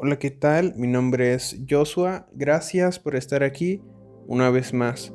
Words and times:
Hola, 0.00 0.16
¿qué 0.20 0.30
tal? 0.30 0.74
Mi 0.76 0.86
nombre 0.86 1.34
es 1.34 1.60
Joshua. 1.68 2.28
Gracias 2.32 3.00
por 3.00 3.16
estar 3.16 3.42
aquí 3.42 3.82
una 4.28 4.48
vez 4.48 4.72
más. 4.72 5.12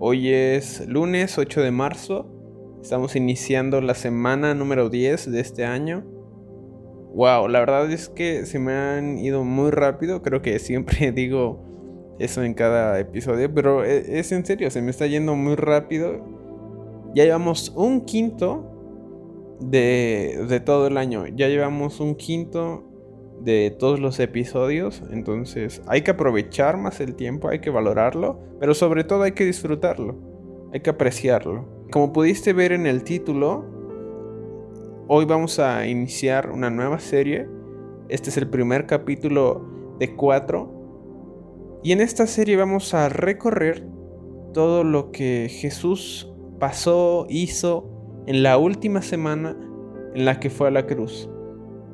Hoy 0.00 0.32
es 0.32 0.84
lunes 0.88 1.38
8 1.38 1.60
de 1.60 1.70
marzo. 1.70 2.28
Estamos 2.82 3.14
iniciando 3.14 3.80
la 3.80 3.94
semana 3.94 4.52
número 4.52 4.90
10 4.90 5.30
de 5.30 5.38
este 5.38 5.64
año. 5.64 6.04
Wow, 7.14 7.46
la 7.46 7.60
verdad 7.60 7.88
es 7.92 8.08
que 8.08 8.46
se 8.46 8.58
me 8.58 8.72
han 8.72 9.16
ido 9.18 9.44
muy 9.44 9.70
rápido. 9.70 10.22
Creo 10.22 10.42
que 10.42 10.58
siempre 10.58 11.12
digo 11.14 12.16
eso 12.18 12.42
en 12.42 12.54
cada 12.54 12.98
episodio, 12.98 13.54
pero 13.54 13.84
e, 13.84 14.18
es 14.18 14.32
en 14.32 14.44
serio, 14.44 14.72
se 14.72 14.82
me 14.82 14.90
está 14.90 15.06
yendo 15.06 15.36
muy 15.36 15.54
rápido. 15.54 16.26
Ya 17.14 17.22
llevamos 17.22 17.72
un 17.76 18.04
quinto 18.04 19.56
de, 19.60 20.46
de 20.48 20.58
todo 20.58 20.88
el 20.88 20.96
año. 20.96 21.28
Ya 21.28 21.46
llevamos 21.46 22.00
un 22.00 22.16
quinto 22.16 22.85
de 23.40 23.74
todos 23.78 24.00
los 24.00 24.18
episodios. 24.20 25.02
Entonces 25.10 25.82
hay 25.86 26.02
que 26.02 26.12
aprovechar 26.12 26.76
más 26.76 27.00
el 27.00 27.14
tiempo, 27.14 27.48
hay 27.48 27.60
que 27.60 27.70
valorarlo, 27.70 28.40
pero 28.60 28.74
sobre 28.74 29.04
todo 29.04 29.22
hay 29.22 29.32
que 29.32 29.44
disfrutarlo, 29.44 30.16
hay 30.72 30.80
que 30.80 30.90
apreciarlo. 30.90 31.66
Como 31.90 32.12
pudiste 32.12 32.52
ver 32.52 32.72
en 32.72 32.86
el 32.86 33.04
título, 33.04 33.64
hoy 35.08 35.24
vamos 35.24 35.58
a 35.58 35.86
iniciar 35.86 36.50
una 36.50 36.70
nueva 36.70 36.98
serie. 36.98 37.48
Este 38.08 38.30
es 38.30 38.36
el 38.36 38.48
primer 38.48 38.86
capítulo 38.86 39.96
de 39.98 40.14
cuatro. 40.14 40.72
Y 41.82 41.92
en 41.92 42.00
esta 42.00 42.26
serie 42.26 42.56
vamos 42.56 42.94
a 42.94 43.08
recorrer 43.08 43.86
todo 44.52 44.82
lo 44.82 45.12
que 45.12 45.48
Jesús 45.50 46.32
pasó, 46.58 47.26
hizo 47.28 47.90
en 48.26 48.42
la 48.42 48.58
última 48.58 49.02
semana 49.02 49.56
en 50.14 50.24
la 50.24 50.40
que 50.40 50.50
fue 50.50 50.68
a 50.68 50.70
la 50.70 50.86
cruz 50.86 51.28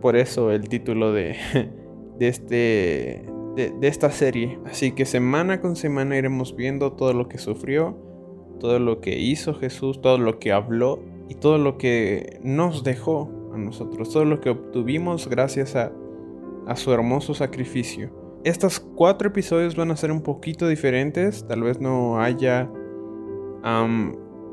por 0.02 0.16
eso 0.16 0.50
el 0.50 0.68
título 0.68 1.12
de, 1.12 1.36
de, 2.18 2.28
este, 2.28 3.24
de, 3.56 3.88
esta 3.88 4.10
serie. 4.10 4.58
Así 4.66 4.92
que 4.92 5.06
semana 5.06 5.62
con 5.62 5.76
semana 5.76 6.18
iremos 6.18 6.54
viendo 6.54 6.92
todo 6.92 7.14
lo 7.14 7.28
que 7.28 7.38
sufrió, 7.38 7.96
todo 8.60 8.78
lo 8.78 9.00
que 9.00 9.18
hizo 9.18 9.54
Jesús, 9.54 10.02
todo 10.02 10.18
lo 10.18 10.38
que 10.38 10.52
habló 10.52 11.02
y 11.28 11.36
todo 11.36 11.56
lo 11.56 11.78
que 11.78 12.38
nos 12.42 12.84
dejó 12.84 13.30
a 13.54 13.56
nosotros, 13.56 14.10
todo 14.10 14.24
lo 14.24 14.40
que 14.40 14.50
obtuvimos 14.50 15.28
gracias 15.28 15.76
a, 15.76 15.92
a 16.66 16.76
su 16.76 16.92
hermoso 16.92 17.32
sacrificio. 17.32 18.10
Estos 18.44 18.80
cuatro 18.80 19.28
episodios 19.28 19.76
van 19.76 19.92
a 19.92 19.96
ser 19.96 20.10
un 20.10 20.20
poquito 20.20 20.66
diferentes, 20.66 21.46
tal 21.46 21.62
vez 21.62 21.80
no 21.80 22.20
haya 22.20 22.68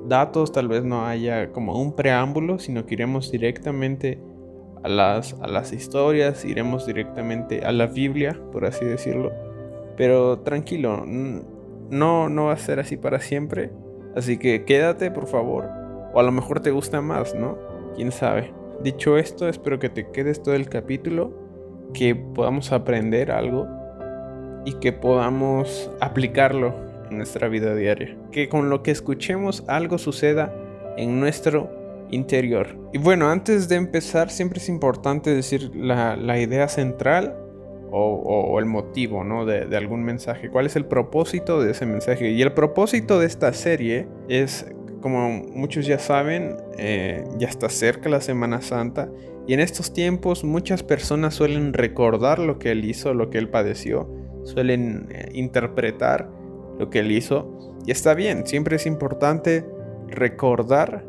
datos, 0.07 0.51
tal 0.51 0.67
vez 0.67 0.83
no 0.83 1.05
haya 1.05 1.51
como 1.51 1.81
un 1.81 1.95
preámbulo, 1.95 2.59
sino 2.59 2.85
que 2.85 2.93
iremos 2.93 3.31
directamente 3.31 4.21
a 4.83 4.89
las, 4.89 5.33
a 5.41 5.47
las 5.47 5.73
historias, 5.73 6.45
iremos 6.45 6.85
directamente 6.85 7.65
a 7.65 7.71
la 7.71 7.87
Biblia, 7.87 8.39
por 8.51 8.65
así 8.65 8.85
decirlo. 8.85 9.31
Pero 9.97 10.39
tranquilo, 10.39 11.03
no, 11.05 12.29
no 12.29 12.45
va 12.45 12.53
a 12.53 12.57
ser 12.57 12.79
así 12.79 12.97
para 12.97 13.19
siempre. 13.19 13.71
Así 14.15 14.37
que 14.37 14.63
quédate, 14.63 15.11
por 15.11 15.27
favor. 15.27 15.69
O 16.13 16.19
a 16.19 16.23
lo 16.23 16.31
mejor 16.31 16.61
te 16.61 16.71
gusta 16.71 17.01
más, 17.01 17.35
¿no? 17.35 17.57
Quién 17.95 18.11
sabe. 18.11 18.53
Dicho 18.81 19.17
esto, 19.17 19.47
espero 19.49 19.79
que 19.79 19.89
te 19.89 20.09
quedes 20.09 20.41
todo 20.41 20.55
el 20.55 20.69
capítulo, 20.69 21.33
que 21.93 22.15
podamos 22.15 22.71
aprender 22.71 23.31
algo 23.31 23.67
y 24.65 24.73
que 24.73 24.93
podamos 24.93 25.91
aplicarlo 25.99 26.73
en 27.09 27.17
nuestra 27.17 27.47
vida 27.49 27.75
diaria. 27.75 28.17
Que 28.31 28.47
con 28.47 28.69
lo 28.69 28.83
que 28.83 28.91
escuchemos 28.91 29.63
algo 29.67 29.97
suceda 29.97 30.53
en 30.97 31.19
nuestro 31.19 31.78
interior. 32.11 32.77
Y 32.93 32.97
bueno, 32.97 33.29
antes 33.29 33.69
de 33.69 33.75
empezar, 33.75 34.29
siempre 34.29 34.59
es 34.59 34.69
importante 34.69 35.33
decir 35.33 35.71
la, 35.75 36.39
idea 36.39 36.67
central 36.67 37.35
o, 37.91 38.59
el 38.59 38.65
motivo 38.65 39.23
¿no? 39.23 39.45
de, 39.45 39.75
algún 39.75 40.03
mensaje. 40.03 40.49
¿Cuál 40.49 40.65
es 40.65 40.75
el 40.75 40.85
propósito 40.85 41.61
de 41.61 41.71
ese 41.71 41.85
mensaje? 41.85 42.31
Y 42.31 42.41
el 42.41 42.53
propósito 42.53 43.19
de 43.19 43.25
esta 43.25 43.53
serie 43.53 44.07
es, 44.27 44.65
como 45.01 45.29
muchos 45.29 45.85
ya 45.85 45.99
saben, 45.99 46.57
eh, 46.77 47.23
ya 47.37 47.47
está 47.47 47.69
cerca 47.69 48.09
la 48.09 48.21
Semana 48.21 48.61
Santa. 48.61 49.09
Y 49.47 49.53
en 49.53 49.59
estos 49.59 49.93
tiempos 49.93 50.43
muchas 50.43 50.83
personas 50.83 51.33
suelen 51.33 51.73
recordar 51.73 52.37
lo 52.39 52.59
que 52.59 52.71
él 52.71 52.85
hizo, 52.85 53.13
lo 53.13 53.29
que 53.29 53.39
él 53.39 53.49
padeció. 53.49 54.07
Suelen 54.43 55.07
eh, 55.11 55.29
interpretar 55.33 56.29
lo 56.77 56.89
que 56.89 56.99
él 56.99 57.11
hizo. 57.11 57.77
Y 57.85 57.91
está 57.91 58.13
bien, 58.13 58.45
siempre 58.45 58.75
es 58.75 58.85
importante 58.85 59.65
recordar 60.07 61.08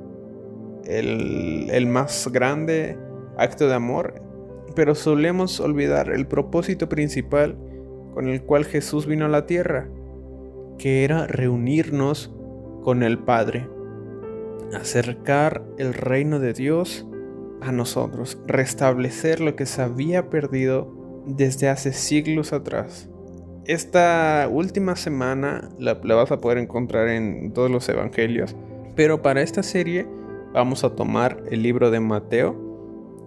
el, 0.84 1.86
más 1.86 2.28
grande 2.32 2.98
acto 3.36 3.68
de 3.68 3.74
amor, 3.74 4.22
pero 4.74 4.94
solemos 4.94 5.60
olvidar 5.60 6.10
el 6.10 6.26
propósito 6.26 6.88
principal 6.88 7.56
con 8.14 8.28
el 8.28 8.42
cual 8.42 8.64
Jesús 8.64 9.06
vino 9.06 9.26
a 9.26 9.28
la 9.28 9.46
tierra, 9.46 9.88
que 10.78 11.04
era 11.04 11.26
reunirnos 11.26 12.34
con 12.82 13.02
el 13.02 13.18
Padre, 13.18 13.68
acercar 14.74 15.64
el 15.78 15.94
reino 15.94 16.38
de 16.38 16.52
Dios 16.52 17.06
a 17.60 17.72
nosotros, 17.72 18.38
restablecer 18.46 19.40
lo 19.40 19.56
que 19.56 19.66
se 19.66 19.82
había 19.82 20.30
perdido 20.30 21.22
desde 21.26 21.68
hace 21.68 21.92
siglos 21.92 22.52
atrás. 22.52 23.08
Esta 23.66 24.48
última 24.50 24.96
semana 24.96 25.68
la, 25.78 26.00
la 26.02 26.14
vas 26.14 26.32
a 26.32 26.40
poder 26.40 26.58
encontrar 26.58 27.08
en 27.08 27.52
todos 27.52 27.70
los 27.70 27.88
evangelios, 27.88 28.56
pero 28.96 29.22
para 29.22 29.42
esta 29.42 29.62
serie 29.62 30.06
Vamos 30.52 30.82
a 30.82 30.96
tomar 30.96 31.44
el 31.48 31.62
libro 31.62 31.92
de 31.92 32.00
Mateo. 32.00 32.56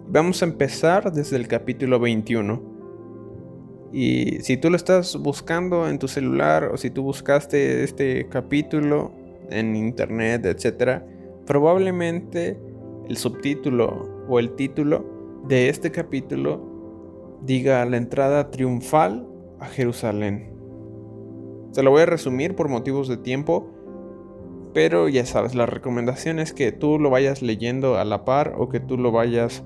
Vamos 0.08 0.42
a 0.42 0.44
empezar 0.44 1.10
desde 1.10 1.36
el 1.36 1.48
capítulo 1.48 1.98
21. 1.98 2.60
Y 3.94 4.40
si 4.42 4.58
tú 4.58 4.68
lo 4.68 4.76
estás 4.76 5.16
buscando 5.16 5.88
en 5.88 5.98
tu 5.98 6.06
celular 6.06 6.64
o 6.64 6.76
si 6.76 6.90
tú 6.90 7.02
buscaste 7.02 7.82
este 7.82 8.28
capítulo 8.28 9.12
en 9.48 9.74
internet, 9.74 10.44
etc., 10.44 11.02
probablemente 11.46 12.60
el 13.08 13.16
subtítulo 13.16 14.26
o 14.28 14.38
el 14.38 14.54
título 14.54 15.40
de 15.48 15.70
este 15.70 15.90
capítulo 15.90 17.38
diga 17.40 17.86
la 17.86 17.96
entrada 17.96 18.50
triunfal 18.50 19.26
a 19.60 19.66
Jerusalén. 19.66 20.52
Se 21.70 21.82
lo 21.82 21.90
voy 21.90 22.02
a 22.02 22.06
resumir 22.06 22.54
por 22.54 22.68
motivos 22.68 23.08
de 23.08 23.16
tiempo 23.16 23.73
pero 24.74 25.08
ya 25.08 25.24
sabes, 25.24 25.54
la 25.54 25.66
recomendación 25.66 26.40
es 26.40 26.52
que 26.52 26.72
tú 26.72 26.98
lo 26.98 27.08
vayas 27.08 27.40
leyendo 27.42 27.96
a 27.96 28.04
la 28.04 28.24
par 28.24 28.56
o 28.58 28.68
que 28.68 28.80
tú 28.80 28.98
lo 28.98 29.12
vayas 29.12 29.62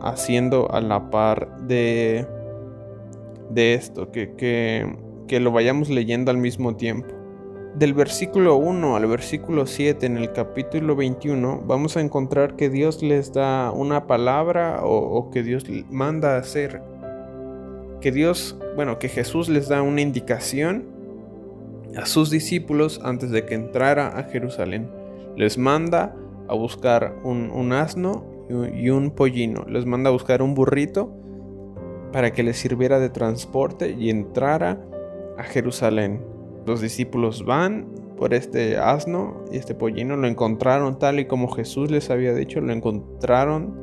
haciendo 0.00 0.72
a 0.72 0.80
la 0.80 1.10
par 1.10 1.56
de, 1.66 2.26
de 3.50 3.74
esto, 3.74 4.10
que, 4.12 4.34
que, 4.34 4.96
que 5.26 5.40
lo 5.40 5.50
vayamos 5.50 5.90
leyendo 5.90 6.30
al 6.30 6.38
mismo 6.38 6.76
tiempo. 6.76 7.14
Del 7.74 7.94
versículo 7.94 8.56
1 8.56 8.96
al 8.96 9.06
versículo 9.06 9.66
7 9.66 10.04
en 10.04 10.18
el 10.18 10.32
capítulo 10.32 10.94
21 10.94 11.62
vamos 11.66 11.96
a 11.96 12.02
encontrar 12.02 12.54
que 12.54 12.68
Dios 12.68 13.02
les 13.02 13.32
da 13.32 13.72
una 13.72 14.06
palabra 14.06 14.84
o, 14.84 14.98
o, 14.98 15.30
que 15.30 15.42
Dios 15.42 15.64
manda 15.90 16.36
hacer. 16.36 16.82
Que 18.00 18.12
Dios, 18.12 18.58
bueno, 18.76 18.98
que 18.98 19.08
Jesús 19.08 19.48
les 19.48 19.68
da 19.68 19.80
una 19.80 20.00
indicación 20.00 20.91
a 21.96 22.06
sus 22.06 22.30
discípulos 22.30 23.00
antes 23.04 23.30
de 23.30 23.44
que 23.44 23.54
entrara 23.54 24.18
a 24.18 24.24
Jerusalén. 24.24 24.90
Les 25.36 25.58
manda 25.58 26.14
a 26.48 26.54
buscar 26.54 27.16
un, 27.24 27.72
asno 27.72 28.24
y 28.74 28.90
un 28.90 29.10
pollino. 29.10 29.64
Les 29.68 29.86
manda 29.86 30.10
a 30.10 30.12
buscar 30.12 30.42
un 30.42 30.54
burrito 30.54 31.12
para 32.12 32.32
que 32.32 32.42
les 32.42 32.58
sirviera 32.58 32.98
de 32.98 33.08
transporte 33.08 33.96
y 33.98 34.10
entrara 34.10 34.84
a 35.38 35.42
Jerusalén. 35.42 36.22
Los 36.66 36.80
discípulos 36.80 37.44
van 37.44 37.88
por 38.16 38.34
este 38.34 38.76
asno 38.76 39.44
y 39.50 39.56
este 39.56 39.74
pollino. 39.74 40.16
Lo 40.16 40.28
encontraron 40.28 40.98
tal 40.98 41.18
y 41.20 41.24
como 41.24 41.48
Jesús 41.48 41.90
les 41.90 42.10
había 42.10 42.34
dicho. 42.34 42.60
Lo 42.60 42.72
encontraron 42.72 43.74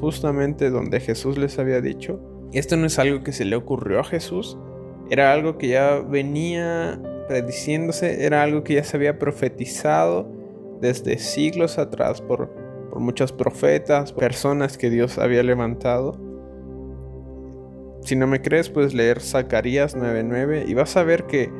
justamente 0.00 0.70
donde 0.70 1.00
Jesús 1.00 1.38
les 1.38 1.58
había 1.58 1.80
dicho. 1.80 2.20
Esto 2.52 2.76
no 2.76 2.86
es 2.86 2.98
algo 2.98 3.22
que 3.22 3.32
se 3.32 3.44
le 3.44 3.56
ocurrió 3.56 4.00
a 4.00 4.04
Jesús. 4.04 4.56
Era 5.10 5.32
algo 5.32 5.58
que 5.58 5.68
ya 5.68 5.98
venía 5.98 7.00
prediciéndose, 7.26 8.24
era 8.24 8.42
algo 8.42 8.64
que 8.64 8.74
ya 8.74 8.84
se 8.84 8.96
había 8.96 9.18
profetizado 9.18 10.28
desde 10.80 11.18
siglos 11.18 11.78
atrás 11.78 12.20
por, 12.20 12.50
por 12.90 13.00
muchos 13.00 13.32
profetas, 13.32 14.12
personas 14.12 14.78
que 14.78 14.90
Dios 14.90 15.18
había 15.18 15.42
levantado. 15.42 16.18
Si 18.02 18.14
no 18.14 18.26
me 18.26 18.40
crees, 18.40 18.70
puedes 18.70 18.94
leer 18.94 19.20
Zacarías 19.20 19.96
9:9 19.96 20.68
y 20.68 20.74
vas 20.74 20.96
a 20.96 21.02
ver 21.02 21.24
que 21.24 21.50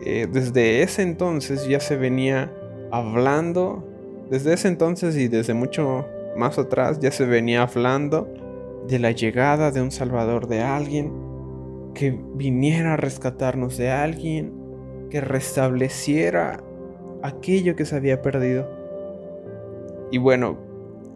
eh, 0.00 0.26
desde 0.30 0.82
ese 0.82 1.02
entonces 1.02 1.66
ya 1.66 1.80
se 1.80 1.96
venía 1.96 2.52
hablando, 2.90 3.84
desde 4.30 4.52
ese 4.52 4.68
entonces 4.68 5.16
y 5.16 5.28
desde 5.28 5.54
mucho 5.54 6.06
más 6.36 6.58
atrás 6.58 7.00
ya 7.00 7.10
se 7.10 7.24
venía 7.24 7.62
hablando 7.62 8.28
de 8.86 8.98
la 8.98 9.10
llegada 9.10 9.70
de 9.70 9.82
un 9.82 9.90
Salvador, 9.90 10.46
de 10.46 10.60
alguien 10.62 11.12
que 11.94 12.18
viniera 12.34 12.94
a 12.94 12.96
rescatarnos, 12.96 13.76
de 13.76 13.90
alguien 13.90 14.52
que 15.10 15.20
restableciera 15.20 16.62
aquello 17.22 17.76
que 17.76 17.84
se 17.84 17.96
había 17.96 18.22
perdido. 18.22 18.68
Y 20.10 20.18
bueno, 20.18 20.58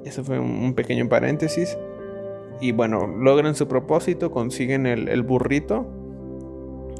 eso 0.04 0.24
fue 0.24 0.38
un 0.38 0.74
pequeño 0.74 1.08
paréntesis. 1.08 1.76
Y 2.60 2.72
bueno, 2.72 3.06
logran 3.06 3.54
su 3.54 3.66
propósito, 3.66 4.30
consiguen 4.30 4.86
el, 4.86 5.22
burrito 5.22 5.86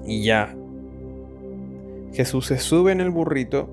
y 0.05 0.25
ya. 0.25 0.57
Jesús 2.13 2.47
se 2.47 2.59
sube 2.59 2.93
en 2.93 3.01
el 3.01 3.11
burrito 3.11 3.69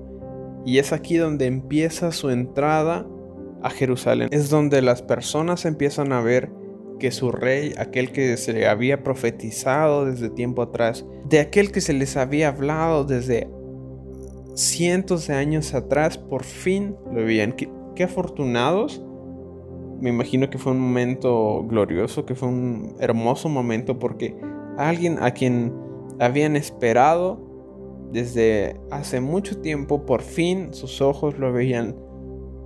y 0.64 0.78
es 0.78 0.92
aquí 0.92 1.16
donde 1.16 1.46
empieza 1.46 2.12
su 2.12 2.30
entrada 2.30 3.06
a 3.62 3.70
Jerusalén. 3.70 4.28
Es 4.30 4.50
donde 4.50 4.82
las 4.82 5.02
personas 5.02 5.64
empiezan 5.64 6.12
a 6.12 6.20
ver 6.20 6.50
que 7.00 7.10
su 7.10 7.32
rey, 7.32 7.74
aquel 7.76 8.12
que 8.12 8.36
se 8.36 8.52
le 8.52 8.68
había 8.68 9.02
profetizado 9.02 10.04
desde 10.04 10.30
tiempo 10.30 10.62
atrás, 10.62 11.04
de 11.28 11.40
aquel 11.40 11.72
que 11.72 11.80
se 11.80 11.92
les 11.92 12.16
había 12.16 12.48
hablado 12.48 13.02
desde 13.04 13.48
cientos 14.54 15.26
de 15.26 15.34
años 15.34 15.74
atrás, 15.74 16.16
por 16.16 16.44
fin 16.44 16.94
lo 17.12 17.24
veían. 17.24 17.52
Qué, 17.52 17.68
qué 17.96 18.04
afortunados. 18.04 19.02
Me 20.00 20.10
imagino 20.10 20.48
que 20.48 20.58
fue 20.58 20.72
un 20.72 20.80
momento 20.80 21.66
glorioso, 21.66 22.24
que 22.24 22.36
fue 22.36 22.48
un 22.48 22.94
hermoso 23.00 23.48
momento 23.48 23.98
porque 23.98 24.36
alguien 24.78 25.18
a 25.20 25.32
quien 25.32 25.74
habían 26.20 26.54
esperado 26.54 27.50
desde 28.12 28.80
hace 28.90 29.20
mucho 29.20 29.60
tiempo, 29.60 30.04
por 30.06 30.22
fin 30.22 30.72
sus 30.72 31.00
ojos 31.00 31.38
lo 31.38 31.52
veían 31.52 31.96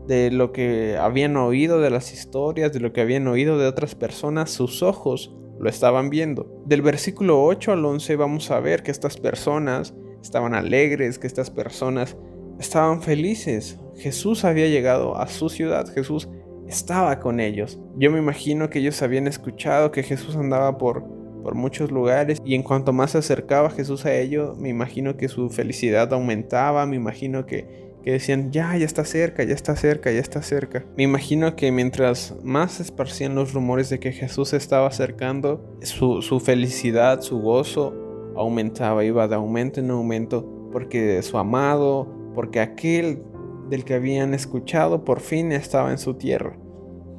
de 0.07 0.31
lo 0.31 0.53
que 0.53 0.97
habían 0.99 1.37
oído 1.37 1.81
de 1.81 1.91
las 1.91 2.13
historias, 2.13 2.73
de 2.73 2.81
lo 2.81 2.93
que 2.93 3.01
habían 3.01 3.27
oído 3.27 3.59
de 3.59 3.67
otras 3.67 3.95
personas, 3.95 4.51
sus 4.51 4.83
ojos 4.83 5.35
lo 5.59 5.69
estaban 5.69 6.11
viendo. 6.11 6.63
Del 6.67 6.83
versículo 6.83 7.43
8 7.45 7.73
al 7.73 7.85
11 7.85 8.17
vamos 8.17 8.51
a 8.51 8.61
ver 8.61 8.83
que 8.83 8.91
estas 8.91 9.17
personas 9.17 9.95
estaban 10.23 10.55
alegres, 10.55 11.19
que 11.19 11.27
estas 11.27 11.51
personas 11.51 12.17
estaban 12.59 13.03
felices. 13.03 13.79
Jesús 13.97 14.45
había 14.45 14.69
llegado 14.69 15.17
a 15.17 15.29
su 15.29 15.49
ciudad, 15.49 15.87
Jesús 15.93 16.29
estaba 16.67 17.21
con 17.21 17.41
ellos. 17.41 17.79
Yo 17.97 18.11
me 18.11 18.19
imagino 18.19 18.71
que 18.71 18.81
ellos 18.81 19.01
habían 19.03 19.27
escuchado 19.27 19.91
que 19.91 20.03
Jesús 20.03 20.37
andaba 20.37 20.79
por, 20.79 21.05
por 21.43 21.55
muchos 21.55 21.91
lugares 21.91 22.41
y 22.45 22.55
en 22.55 22.63
cuanto 22.63 22.93
más 22.93 23.13
se 23.13 23.19
acercaba 23.19 23.71
Jesús 23.71 24.07
a 24.07 24.15
ellos, 24.15 24.59
me 24.59 24.71
imagino 24.71 25.17
que 25.17 25.29
su 25.29 25.51
felicidad 25.51 26.13
aumentaba, 26.13 26.87
me 26.87 26.97
imagino 26.97 27.47
que 27.47 27.94
que 28.05 28.13
decían, 28.13 28.53
ya, 28.53 28.77
ya 28.77 28.85
está 28.85 29.05
cerca, 29.05 29.43
ya 29.45 29.55
está 29.55 29.75
cerca, 29.77 30.13
ya 30.13 30.21
está 30.21 30.43
cerca. 30.43 30.85
Me 30.97 31.05
imagino 31.05 31.57
que 31.57 31.73
mientras 31.73 32.35
más 32.43 32.73
se 32.73 32.83
esparcían 32.83 33.35
los 33.35 33.55
rumores 33.55 33.89
de 33.89 33.99
que 33.99 34.13
Jesús 34.13 34.51
se 34.51 34.59
estaba 34.59 34.87
acercando, 34.87 35.79
su, 35.81 36.21
su 36.21 36.39
felicidad, 36.39 37.23
su 37.23 37.41
gozo 37.41 37.95
aumentaba, 38.37 39.05
iba 39.05 39.27
de 39.27 39.37
aumento 39.37 39.81
en 39.81 39.91
aumento, 39.91 40.69
porque 40.71 41.23
su 41.23 41.39
amado, 41.39 42.07
porque 42.35 42.61
aquel 42.61 43.23
del 43.71 43.85
que 43.85 43.95
habían 43.95 44.35
escuchado 44.35 45.05
por 45.05 45.21
fin 45.21 45.51
estaba 45.51 45.91
en 45.91 45.99
su 45.99 46.15
tierra. 46.15 46.59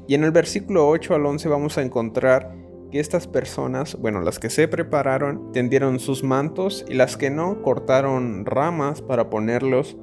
Y 0.08 0.14
en 0.14 0.24
el 0.24 0.32
versículo 0.32 0.88
8 0.88 1.16
al 1.16 1.26
11 1.26 1.50
vamos 1.50 1.80
a 1.80 1.82
encontrar 1.82 2.56
que 2.92 3.00
estas 3.00 3.28
personas, 3.28 3.98
bueno, 4.00 4.22
las 4.22 4.38
que 4.38 4.52
se 4.52 4.68
prepararon, 4.68 5.52
tendieron 5.52 6.00
sus 6.00 6.24
mantos 6.24 6.86
y 6.88 6.94
las 6.94 7.18
que 7.18 7.32
no, 7.32 7.64
cortaron 7.64 8.46
ramas 8.46 9.02
para 9.02 9.32
ponerlos 9.32 9.98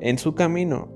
en 0.00 0.18
su 0.18 0.34
camino 0.34 0.88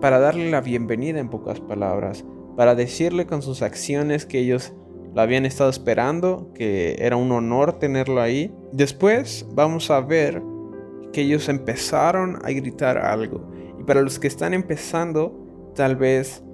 para 0.00 0.18
darle 0.18 0.50
la 0.50 0.60
bienvenida 0.60 1.18
en 1.18 1.28
pocas 1.28 1.60
palabras, 1.60 2.24
para 2.56 2.74
decirle 2.74 3.26
con 3.26 3.42
sus 3.42 3.62
acciones 3.62 4.26
que 4.26 4.38
ellos 4.38 4.72
lo 5.14 5.20
habían 5.20 5.46
estado 5.46 5.70
esperando, 5.70 6.52
que 6.54 6.96
era 6.98 7.16
un 7.16 7.32
honor 7.32 7.78
tenerlo 7.78 8.20
ahí. 8.20 8.54
Después 8.72 9.46
vamos 9.54 9.90
a 9.90 10.00
ver 10.00 10.42
que 11.12 11.22
ellos 11.22 11.48
empezaron 11.48 12.38
a 12.44 12.50
gritar 12.50 12.98
algo. 12.98 13.50
Y 13.80 13.84
para 13.84 14.02
los 14.02 14.18
que 14.18 14.28
están 14.28 14.54
empezando, 14.54 15.72
tal 15.74 15.96
vez 15.96 16.44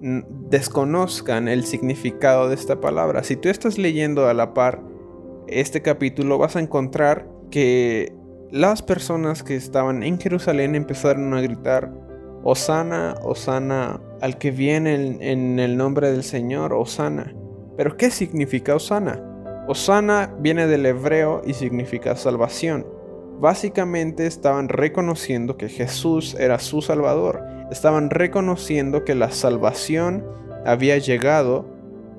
desconozcan 0.00 1.46
el 1.46 1.64
significado 1.64 2.48
de 2.48 2.56
esta 2.56 2.80
palabra. 2.80 3.22
Si 3.22 3.36
tú 3.36 3.48
estás 3.48 3.78
leyendo 3.78 4.26
a 4.26 4.34
la 4.34 4.52
par 4.52 4.82
este 5.46 5.80
capítulo, 5.80 6.38
vas 6.38 6.56
a 6.56 6.60
encontrar 6.60 7.28
que 7.50 8.12
las 8.52 8.82
personas 8.82 9.42
que 9.42 9.56
estaban 9.56 10.02
en 10.02 10.20
Jerusalén 10.20 10.74
empezaron 10.74 11.32
a 11.32 11.40
gritar, 11.40 11.90
Osana, 12.44 13.14
Osana, 13.22 13.98
al 14.20 14.36
que 14.36 14.50
viene 14.50 15.16
en, 15.20 15.58
el 15.58 15.78
nombre 15.78 16.12
del 16.12 16.22
Señor, 16.22 16.74
Osana. 16.74 17.34
Pero 17.78 17.96
¿qué 17.96 18.10
significa 18.10 18.74
Osana? 18.74 19.64
Osana 19.68 20.34
viene 20.38 20.66
del 20.66 20.84
hebreo 20.84 21.40
y 21.46 21.54
significa 21.54 22.14
salvación. 22.14 22.86
Básicamente 23.40 24.26
estaban 24.26 24.68
reconociendo 24.68 25.56
que 25.56 25.70
Jesús 25.70 26.36
era 26.38 26.58
su 26.58 26.82
Salvador. 26.82 27.42
Estaban 27.70 28.10
reconociendo 28.10 29.02
que 29.02 29.14
la 29.14 29.30
salvación 29.30 30.26
había 30.66 30.98
llegado 30.98 31.64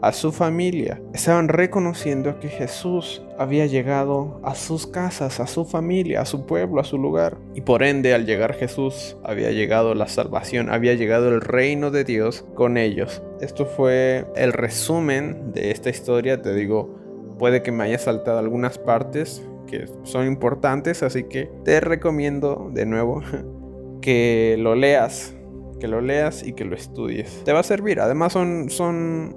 a 0.04 0.12
su 0.12 0.34
familia. 0.34 1.02
Estaban 1.14 1.48
reconociendo 1.48 2.38
que 2.42 2.50
Jesús 2.50 3.24
había 3.40 3.66
llegado 3.68 4.42
a 4.44 4.54
sus 4.54 4.86
casas, 4.86 5.40
a 5.40 5.48
su 5.48 5.64
familia, 5.64 6.20
a 6.22 6.26
su 6.26 6.46
pueblo, 6.46 6.82
a 6.82 6.84
su 6.84 6.98
lugar. 6.98 7.38
Y 7.56 7.62
por 7.62 7.84
ende, 7.84 8.14
al 8.14 8.26
llegar 8.26 8.54
Jesús, 8.54 9.16
había 9.24 9.52
llegado 9.52 9.96
la 9.96 10.10
salvación, 10.10 10.70
había 10.70 10.94
llegado 10.94 11.30
el 11.30 11.40
reino 11.40 11.90
de 11.90 12.04
Dios 12.04 12.46
con 12.54 12.78
ellos. 12.78 13.24
Esto 13.40 13.66
fue 13.66 14.26
el 14.36 14.52
resumen 14.52 15.54
de 15.54 15.72
esta 15.72 15.90
historia. 15.90 16.42
Te 16.42 16.54
digo, 16.54 17.00
puede 17.40 17.64
que 17.64 17.72
me 17.72 17.86
haya 17.86 17.98
saltado 17.98 18.40
algunas 18.40 18.78
partes 18.78 19.42
que 19.68 19.86
son 20.04 20.28
importantes, 20.28 21.02
así 21.02 21.24
que 21.24 21.50
te 21.64 21.80
recomiendo 21.80 22.70
de 22.74 22.86
nuevo 22.86 23.22
que 24.02 24.58
lo 24.60 24.76
leas 24.76 25.34
que 25.80 25.90
lo 25.90 26.00
leas 26.00 26.48
y 26.48 26.54
que 26.54 26.64
lo 26.64 26.78
estudies. 26.78 27.42
Te 27.44 27.52
va 27.52 27.60
a 27.60 27.64
servir. 27.64 28.00
Además 28.00 28.32
son, 28.32 28.70
son 28.70 29.36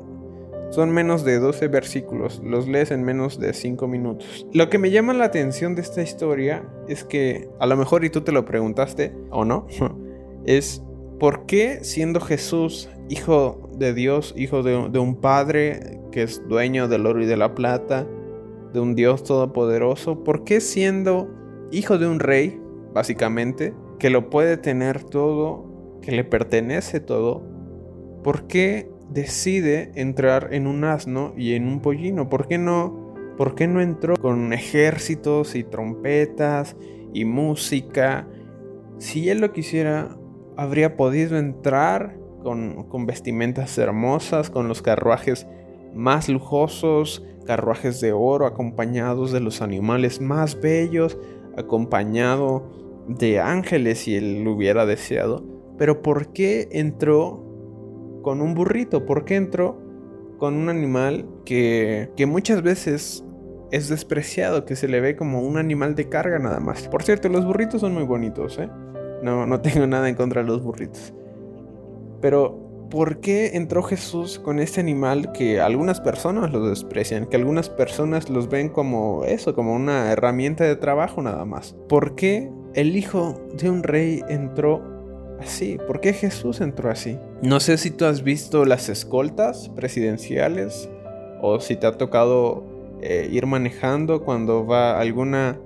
son 0.70 0.90
menos 0.90 1.24
de 1.24 1.38
12 1.38 1.68
versículos, 1.68 2.40
los 2.44 2.68
lees 2.68 2.90
en 2.90 3.04
menos 3.04 3.38
de 3.38 3.52
5 3.52 3.86
minutos. 3.88 4.46
Lo 4.52 4.68
que 4.68 4.78
me 4.78 4.90
llama 4.90 5.14
la 5.14 5.24
atención 5.24 5.74
de 5.74 5.82
esta 5.82 6.02
historia 6.02 6.64
es 6.88 7.04
que, 7.04 7.48
a 7.60 7.66
lo 7.66 7.76
mejor 7.76 8.04
y 8.04 8.10
tú 8.10 8.22
te 8.22 8.32
lo 8.32 8.44
preguntaste, 8.44 9.14
o 9.30 9.44
no, 9.44 9.66
es 10.44 10.82
¿por 11.18 11.46
qué 11.46 11.82
siendo 11.82 12.20
Jesús 12.20 12.90
hijo 13.08 13.70
de 13.76 13.94
Dios, 13.94 14.34
hijo 14.36 14.62
de, 14.62 14.88
de 14.90 14.98
un 14.98 15.16
Padre 15.20 16.00
que 16.10 16.22
es 16.22 16.42
dueño 16.48 16.88
del 16.88 17.06
oro 17.06 17.22
y 17.22 17.26
de 17.26 17.36
la 17.36 17.54
plata, 17.54 18.06
de 18.72 18.80
un 18.80 18.94
Dios 18.94 19.22
todopoderoso, 19.22 20.24
¿por 20.24 20.44
qué 20.44 20.60
siendo 20.60 21.28
hijo 21.70 21.98
de 21.98 22.06
un 22.06 22.20
rey, 22.20 22.60
básicamente, 22.92 23.74
que 23.98 24.10
lo 24.10 24.30
puede 24.30 24.56
tener 24.56 25.04
todo, 25.04 25.98
que 26.02 26.12
le 26.12 26.24
pertenece 26.24 27.00
todo, 27.00 27.42
¿por 28.22 28.46
qué 28.46 28.90
decide 29.10 29.92
entrar 29.94 30.48
en 30.52 30.66
un 30.66 30.84
asno 30.84 31.32
y 31.36 31.54
en 31.54 31.66
un 31.66 31.80
pollino. 31.80 32.28
¿Por 32.28 32.48
qué 32.48 32.58
no? 32.58 33.14
¿Por 33.36 33.54
qué 33.54 33.66
no 33.66 33.80
entró 33.80 34.16
con 34.16 34.52
ejércitos 34.52 35.54
y 35.54 35.64
trompetas 35.64 36.76
y 37.12 37.24
música? 37.24 38.26
Si 38.98 39.28
él 39.28 39.40
lo 39.40 39.52
quisiera, 39.52 40.16
habría 40.56 40.96
podido 40.96 41.36
entrar 41.36 42.18
con, 42.42 42.84
con 42.84 43.06
vestimentas 43.06 43.76
hermosas, 43.76 44.48
con 44.48 44.68
los 44.68 44.80
carruajes 44.80 45.46
más 45.94 46.28
lujosos, 46.28 47.24
carruajes 47.44 48.00
de 48.00 48.12
oro 48.12 48.46
acompañados 48.46 49.32
de 49.32 49.40
los 49.40 49.62
animales 49.62 50.20
más 50.20 50.60
bellos, 50.60 51.18
acompañado 51.56 52.70
de 53.08 53.40
ángeles 53.40 54.00
si 54.00 54.16
él 54.16 54.44
lo 54.44 54.52
hubiera 54.52 54.86
deseado. 54.86 55.44
Pero 55.78 56.02
¿por 56.02 56.32
qué 56.32 56.68
entró 56.72 57.45
con 58.26 58.40
un 58.40 58.54
burrito? 58.54 59.06
¿Por 59.06 59.24
qué 59.24 59.36
entró 59.36 59.80
con 60.38 60.54
un 60.54 60.68
animal 60.68 61.28
que, 61.44 62.10
que 62.16 62.26
muchas 62.26 62.60
veces 62.60 63.24
es 63.70 63.88
despreciado, 63.88 64.64
que 64.64 64.74
se 64.74 64.88
le 64.88 65.00
ve 65.00 65.14
como 65.14 65.42
un 65.42 65.58
animal 65.58 65.94
de 65.94 66.08
carga 66.08 66.40
nada 66.40 66.58
más? 66.58 66.88
Por 66.88 67.04
cierto, 67.04 67.28
los 67.28 67.46
burritos 67.46 67.82
son 67.82 67.94
muy 67.94 68.02
bonitos, 68.02 68.58
¿eh? 68.58 68.68
No, 69.22 69.46
no 69.46 69.60
tengo 69.60 69.86
nada 69.86 70.08
en 70.08 70.16
contra 70.16 70.42
de 70.42 70.48
los 70.48 70.60
burritos. 70.60 71.14
Pero, 72.20 72.88
¿por 72.90 73.20
qué 73.20 73.52
entró 73.54 73.84
Jesús 73.84 74.40
con 74.40 74.58
este 74.58 74.80
animal 74.80 75.30
que 75.30 75.60
algunas 75.60 76.00
personas 76.00 76.50
lo 76.50 76.68
desprecian? 76.68 77.26
Que 77.26 77.36
algunas 77.36 77.70
personas 77.70 78.28
los 78.28 78.48
ven 78.48 78.70
como 78.70 79.22
eso, 79.22 79.54
como 79.54 79.72
una 79.72 80.10
herramienta 80.10 80.64
de 80.64 80.74
trabajo 80.74 81.22
nada 81.22 81.44
más. 81.44 81.76
¿Por 81.88 82.16
qué 82.16 82.50
el 82.74 82.96
hijo 82.96 83.40
de 83.56 83.70
un 83.70 83.84
rey 83.84 84.24
entró 84.28 84.82
así? 85.38 85.78
¿Por 85.86 86.00
qué 86.00 86.12
Jesús 86.12 86.60
entró 86.60 86.90
así? 86.90 87.16
No 87.42 87.60
sé 87.60 87.76
si 87.76 87.90
tú 87.90 88.06
has 88.06 88.22
visto 88.22 88.64
las 88.64 88.88
escoltas 88.88 89.68
presidenciales 89.74 90.88
o 91.42 91.60
si 91.60 91.76
te 91.76 91.86
ha 91.86 91.92
tocado 91.92 92.64
eh, 93.02 93.28
ir 93.30 93.46
manejando 93.46 94.24
cuando 94.24 94.66
va 94.66 94.98
alguna 94.98 95.60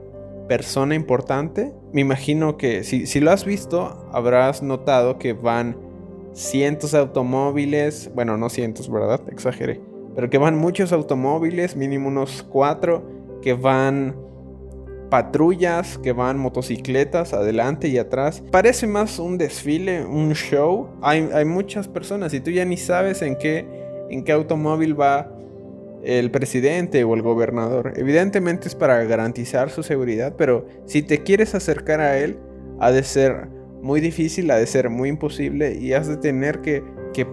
persona 0.49 0.97
importante. 0.97 1.73
Me 1.93 2.01
imagino 2.01 2.57
que 2.57 2.83
si, 2.83 3.07
si 3.07 3.21
lo 3.21 3.31
has 3.31 3.45
visto, 3.45 4.09
habrás 4.13 4.63
notado 4.63 5.19
que 5.19 5.33
van 5.33 5.77
cientos 6.33 6.91
de 6.91 6.99
automóviles, 6.99 8.11
bueno, 8.15 8.37
no 8.37 8.49
cientos, 8.49 8.91
¿verdad? 8.91 9.21
Exageré, 9.31 9.81
pero 10.17 10.29
que 10.29 10.39
van 10.39 10.59
muchos 10.59 10.93
automóviles, 10.93 11.77
mínimo 11.77 12.09
unos 12.09 12.43
cuatro, 12.43 13.05
que 13.43 13.55
van 13.55 14.17
patrullas 15.11 15.99
que 15.99 16.13
van 16.13 16.39
motocicletas 16.39 17.35
adelante 17.35 17.89
y 17.89 17.99
atrás. 17.99 18.43
Parece 18.51 18.87
más 18.87 19.19
un 19.19 19.37
desfile, 19.37 20.05
un 20.05 20.33
show. 20.33 20.89
Hay, 21.03 21.45
muchas 21.45 21.89
personas 21.89 22.33
y 22.33 22.41
tú 22.41 22.51
ya 22.51 22.65
ni 22.65 22.77
sabes 22.77 23.21
en 23.23 23.37
qué, 23.37 23.67
en 24.09 24.25
qué 24.25 24.33
automóvil 24.33 24.99
va 24.99 25.33
el 26.03 26.31
presidente 26.31 27.05
o 27.05 27.15
el 27.15 27.23
gobernador. 27.23 27.93
Evidentemente 27.97 28.69
es 28.69 28.75
para 28.75 29.03
garantizar 29.05 29.69
su 29.69 29.83
seguridad, 29.83 30.35
pero 30.39 30.67
si 30.87 31.03
te 31.03 31.23
quieres 31.23 31.55
acercar 31.55 32.01
a 32.01 32.17
él, 32.19 32.39
ha 32.79 32.91
de 32.91 33.03
ser 33.03 33.49
muy 33.83 34.01
difícil, 34.01 34.51
ha 34.51 34.57
de 34.57 34.67
ser 34.67 34.89
muy 34.89 35.09
imposible 35.09 35.75
y 35.75 35.93
has 35.93 36.07
de 36.09 36.17
tener 36.17 36.61
que, 36.61 36.83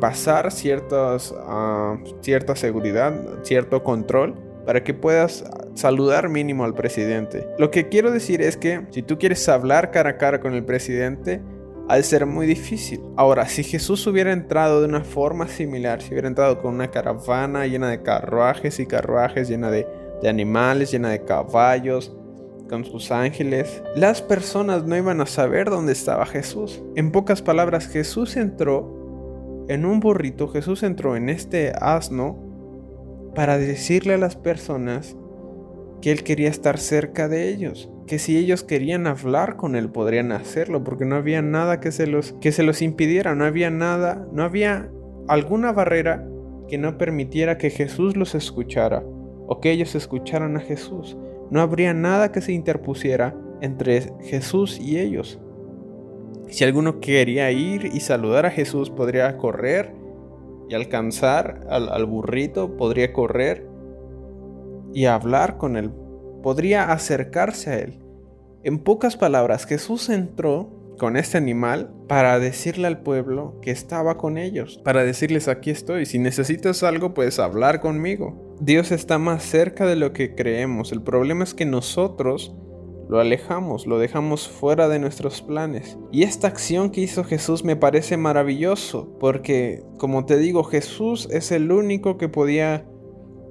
pasar 0.01 0.51
ciertas, 0.51 1.33
ah, 1.37 1.97
cierta 2.19 2.57
seguridad, 2.57 3.13
cierto 3.43 3.85
control 3.85 4.46
para 4.67 4.83
que 4.83 4.93
puedas 4.93 5.45
saludar 5.75 6.27
mínimo 6.27 6.65
al 6.65 6.75
presidente. 6.75 7.47
Lo 7.57 7.71
que 7.71 7.87
quiero 7.87 8.11
decir 8.11 8.41
es 8.41 8.57
que 8.57 8.81
si 8.91 9.01
tú 9.01 9.17
quieres 9.17 9.47
hablar 9.47 9.91
cara 9.91 10.11
a 10.11 10.17
cara 10.17 10.41
con 10.41 10.53
el 10.53 10.65
presidente, 10.65 11.41
de 11.95 12.03
ser 12.03 12.25
muy 12.25 12.45
difícil. 12.45 13.01
Ahora, 13.15 13.47
si 13.47 13.63
Jesús 13.63 14.05
hubiera 14.07 14.33
entrado 14.33 14.81
de 14.81 14.87
una 14.87 15.05
forma 15.05 15.47
similar, 15.47 16.01
si 16.01 16.09
hubiera 16.11 16.27
entrado 16.27 16.61
con 16.61 16.75
una 16.75 16.91
caravana 16.91 17.65
llena 17.65 17.89
de 17.89 18.01
carruajes 18.01 18.79
y 18.81 18.85
carruajes, 18.85 19.47
llena 19.47 19.71
de, 19.71 19.87
de 20.21 20.27
animales, 20.27 20.91
llena 20.91 21.11
de 21.11 21.23
caballos, 21.23 22.13
con 22.69 22.83
sus 22.83 23.11
ángeles, 23.11 23.81
las 23.95 24.21
personas 24.21 24.83
no 24.83 24.97
iban 24.97 25.21
a 25.21 25.25
saber 25.27 25.69
dónde 25.69 25.93
estaba 25.93 26.25
Jesús. 26.25 26.81
En 26.97 27.13
pocas 27.13 27.41
palabras, 27.41 27.87
Jesús 27.87 28.35
entró 28.35 29.65
en 29.69 29.85
un 29.85 30.01
burrito, 30.01 30.49
Jesús 30.49 30.83
entró 30.83 31.15
en 31.15 31.29
este 31.29 31.71
asno 31.79 32.46
para 33.37 33.59
decirle 33.59 34.15
a 34.15 34.17
las 34.17 34.35
personas 34.35 35.15
que 36.01 36.11
él 36.11 36.23
quería 36.23 36.49
estar 36.49 36.79
cerca 36.79 37.27
de 37.27 37.49
ellos, 37.49 37.87
que 38.07 38.17
si 38.17 38.35
ellos 38.35 38.63
querían 38.63 39.05
hablar 39.05 39.57
con 39.57 39.75
él 39.75 39.91
podrían 39.91 40.31
hacerlo, 40.31 40.83
porque 40.83 41.05
no 41.05 41.17
había 41.17 41.43
nada 41.43 41.79
que 41.79 41.91
se 41.91 42.07
los 42.07 42.33
que 42.41 42.51
se 42.51 42.63
los 42.63 42.81
impidiera, 42.81 43.35
no 43.35 43.45
había 43.45 43.69
nada, 43.69 44.27
no 44.33 44.41
había 44.41 44.89
alguna 45.27 45.71
barrera 45.71 46.27
que 46.67 46.79
no 46.79 46.97
permitiera 46.97 47.59
que 47.59 47.69
Jesús 47.69 48.17
los 48.17 48.33
escuchara 48.33 49.03
o 49.45 49.61
que 49.61 49.69
ellos 49.69 49.93
escucharan 49.93 50.57
a 50.57 50.61
Jesús. 50.61 51.15
No 51.51 51.61
habría 51.61 51.93
nada 51.93 52.31
que 52.31 52.41
se 52.41 52.53
interpusiera 52.53 53.35
entre 53.61 54.01
Jesús 54.23 54.79
y 54.79 54.97
ellos. 54.97 55.39
Si 56.49 56.63
alguno 56.63 56.99
quería 56.99 57.51
ir 57.51 57.85
y 57.85 57.99
saludar 57.99 58.47
a 58.47 58.51
Jesús, 58.51 58.89
podría 58.89 59.37
correr 59.37 59.93
y 60.69 60.75
alcanzar 60.75 61.65
al, 61.69 62.05
burrito, 62.05 62.75
podría 62.77 63.13
correr 63.13 63.67
y 64.93 65.05
hablar 65.05 65.57
con 65.57 65.77
él, 65.77 65.91
podría 66.43 66.91
acercarse 66.91 67.69
a 67.69 67.79
él. 67.79 67.99
En 68.63 68.79
pocas 68.79 69.17
palabras, 69.17 69.65
Jesús 69.65 70.09
entró 70.09 70.95
con 70.97 71.15
este 71.15 71.37
animal 71.37 71.93
para 72.07 72.39
decirle 72.39 72.87
al 72.87 73.01
pueblo 73.01 73.59
que 73.61 73.71
estaba 73.71 74.17
con 74.17 74.37
ellos, 74.37 74.81
para 74.83 75.03
decirles 75.03 75.47
aquí 75.47 75.69
estoy, 75.69 76.05
si 76.05 76.17
necesitas 76.17 76.83
algo 76.83 77.13
puedes 77.13 77.39
hablar 77.39 77.79
conmigo. 77.79 78.55
Dios 78.59 78.91
está 78.91 79.19
más 79.19 79.43
cerca 79.43 79.85
de 79.85 79.95
lo 79.95 80.11
que 80.11 80.33
creemos, 80.33 80.91
el 80.91 81.01
problema 81.01 81.43
es 81.43 81.53
que 81.53 81.65
nosotros 81.65 82.55
lo 83.09 83.19
alejamos, 83.19 83.87
lo 83.87 83.99
dejamos 83.99 84.47
fuera 84.49 84.89
de 84.89 84.99
nuestros 84.99 85.41
planes. 85.41 85.97
Y 86.11 86.23
esta 86.23 86.47
acción 86.47 86.89
que 86.89 87.01
hizo 87.01 87.23
Jesús 87.23 87.63
me 87.63 87.75
parece 87.75 88.17
maravilloso, 88.17 89.09
porque 89.19 89.83
como 89.97 90.25
te 90.25 90.37
digo, 90.37 90.63
Jesús 90.63 91.27
es 91.31 91.51
el 91.51 91.71
único 91.71 92.17
que 92.17 92.29
podía 92.29 92.85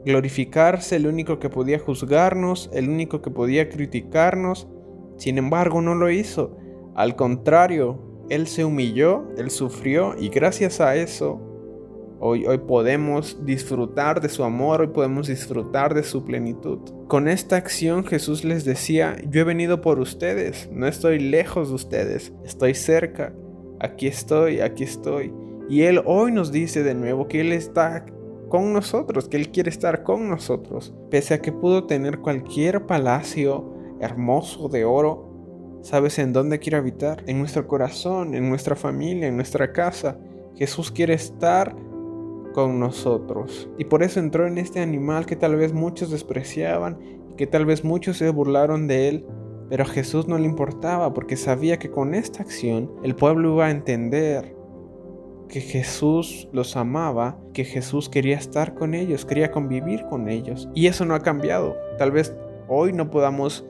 glorificarse, 0.05 0.97
el 0.97 1.07
único 1.07 1.39
que 1.39 1.51
podía 1.51 1.79
juzgarnos, 1.79 2.71
el 2.73 2.89
único 2.89 3.23
que 3.23 3.31
podía 3.31 3.69
criticarnos. 3.69 4.69
Sin 5.17 5.39
embargo, 5.39 5.81
no 5.81 5.95
lo 5.95 6.11
hizo. 6.11 6.57
Al 6.95 7.17
contrario, 7.17 8.25
Él 8.29 8.47
se 8.47 8.65
humilló, 8.65 9.25
Él 9.39 9.51
sufrió 9.51 10.15
y 10.19 10.29
gracias 10.29 10.81
a 10.81 10.97
eso 10.97 11.56
hoy, 12.21 12.45
podemos 12.67 13.45
disfrutar 13.45 14.21
de 14.21 14.29
su 14.29 14.45
amor, 14.45 14.81
hoy 14.81 14.89
podemos 14.89 15.27
disfrutar 15.27 15.95
de 15.95 16.03
su 16.03 16.25
plenitud. 16.25 16.79
Con 17.09 17.29
esta 17.29 17.57
acción 17.57 18.05
Jesús 18.05 18.45
les 18.45 18.65
decía, 18.65 19.17
yo 19.29 19.41
he 19.41 19.45
venido 19.45 19.81
por 19.81 19.99
ustedes, 19.99 20.69
no 20.73 20.87
estoy 20.87 21.19
lejos 21.19 21.69
de 21.69 21.75
ustedes, 21.75 22.33
estoy 22.45 22.75
cerca, 22.75 23.33
aquí 23.81 24.07
estoy, 24.07 24.61
aquí 24.61 24.85
estoy. 24.85 25.33
Y 25.69 25.83
Él 25.83 26.03
hoy 26.05 26.33
nos 26.33 26.53
dice 26.53 26.83
de 26.83 26.95
nuevo 26.95 27.29
que 27.29 27.41
Él 27.41 27.53
está 27.53 28.07
con 28.49 28.73
nosotros, 28.73 29.29
que 29.29 29.37
Él 29.37 29.51
quiere 29.51 29.71
estar 29.71 30.03
con 30.03 30.29
nosotros. 30.29 30.95
Pese 31.11 31.35
a 31.35 31.43
que 31.43 31.53
pudo 31.53 31.85
tener 31.85 32.19
cualquier 32.19 32.87
palacio 32.87 33.73
hermoso 34.01 34.69
de 34.69 34.85
oro, 34.85 35.27
¿Sabes 35.87 36.19
en 36.19 36.33
dónde 36.33 36.59
quiere 36.59 36.79
habitar? 36.79 37.23
En 37.29 37.39
nuestro 37.39 37.69
corazón, 37.69 38.35
en 38.35 38.49
nuestra 38.49 38.75
familia, 38.75 39.29
en 39.29 39.37
nuestra 39.37 39.73
casa. 39.73 40.19
Jesús 40.57 40.91
quiere 40.91 41.15
estar 41.15 41.77
con 42.57 42.81
nosotros. 42.81 43.69
Y 43.77 43.85
por 43.85 44.03
eso 44.03 44.19
entró 44.19 44.47
en 44.47 44.57
este 44.57 44.81
animal 44.81 45.27
que 45.27 45.37
tal 45.37 45.57
vez 45.57 45.75
muchos 45.75 46.11
despreciaban, 46.11 46.99
que 47.37 47.47
tal 47.47 47.67
vez 47.67 47.85
muchos 47.85 48.17
se 48.17 48.31
burlaron 48.31 48.87
de 48.89 49.11
él, 49.11 49.27
pero 49.69 49.85
a 49.85 49.87
Jesús 49.87 50.27
no 50.27 50.39
le 50.39 50.47
importaba 50.47 51.13
porque 51.13 51.37
sabía 51.37 51.79
que 51.79 51.91
con 51.91 52.15
esta 52.15 52.43
acción 52.43 52.91
el 53.03 53.15
pueblo 53.15 53.53
iba 53.53 53.67
a 53.67 53.71
entender 53.71 54.57
que 55.51 55.61
Jesús 55.61 56.49
los 56.51 56.77
amaba, 56.79 57.39
que 57.53 57.65
Jesús 57.67 58.09
quería 58.09 58.39
estar 58.39 58.75
con 58.75 58.95
ellos, 58.95 59.27
quería 59.27 59.51
convivir 59.51 60.07
con 60.07 60.31
ellos. 60.31 60.67
Y 60.75 60.87
eso 60.87 61.05
no 61.05 61.15
ha 61.15 61.21
cambiado. 61.21 61.77
Tal 61.99 62.11
vez 62.11 62.35
hoy 62.69 62.95
no 62.95 63.11
podamos 63.11 63.67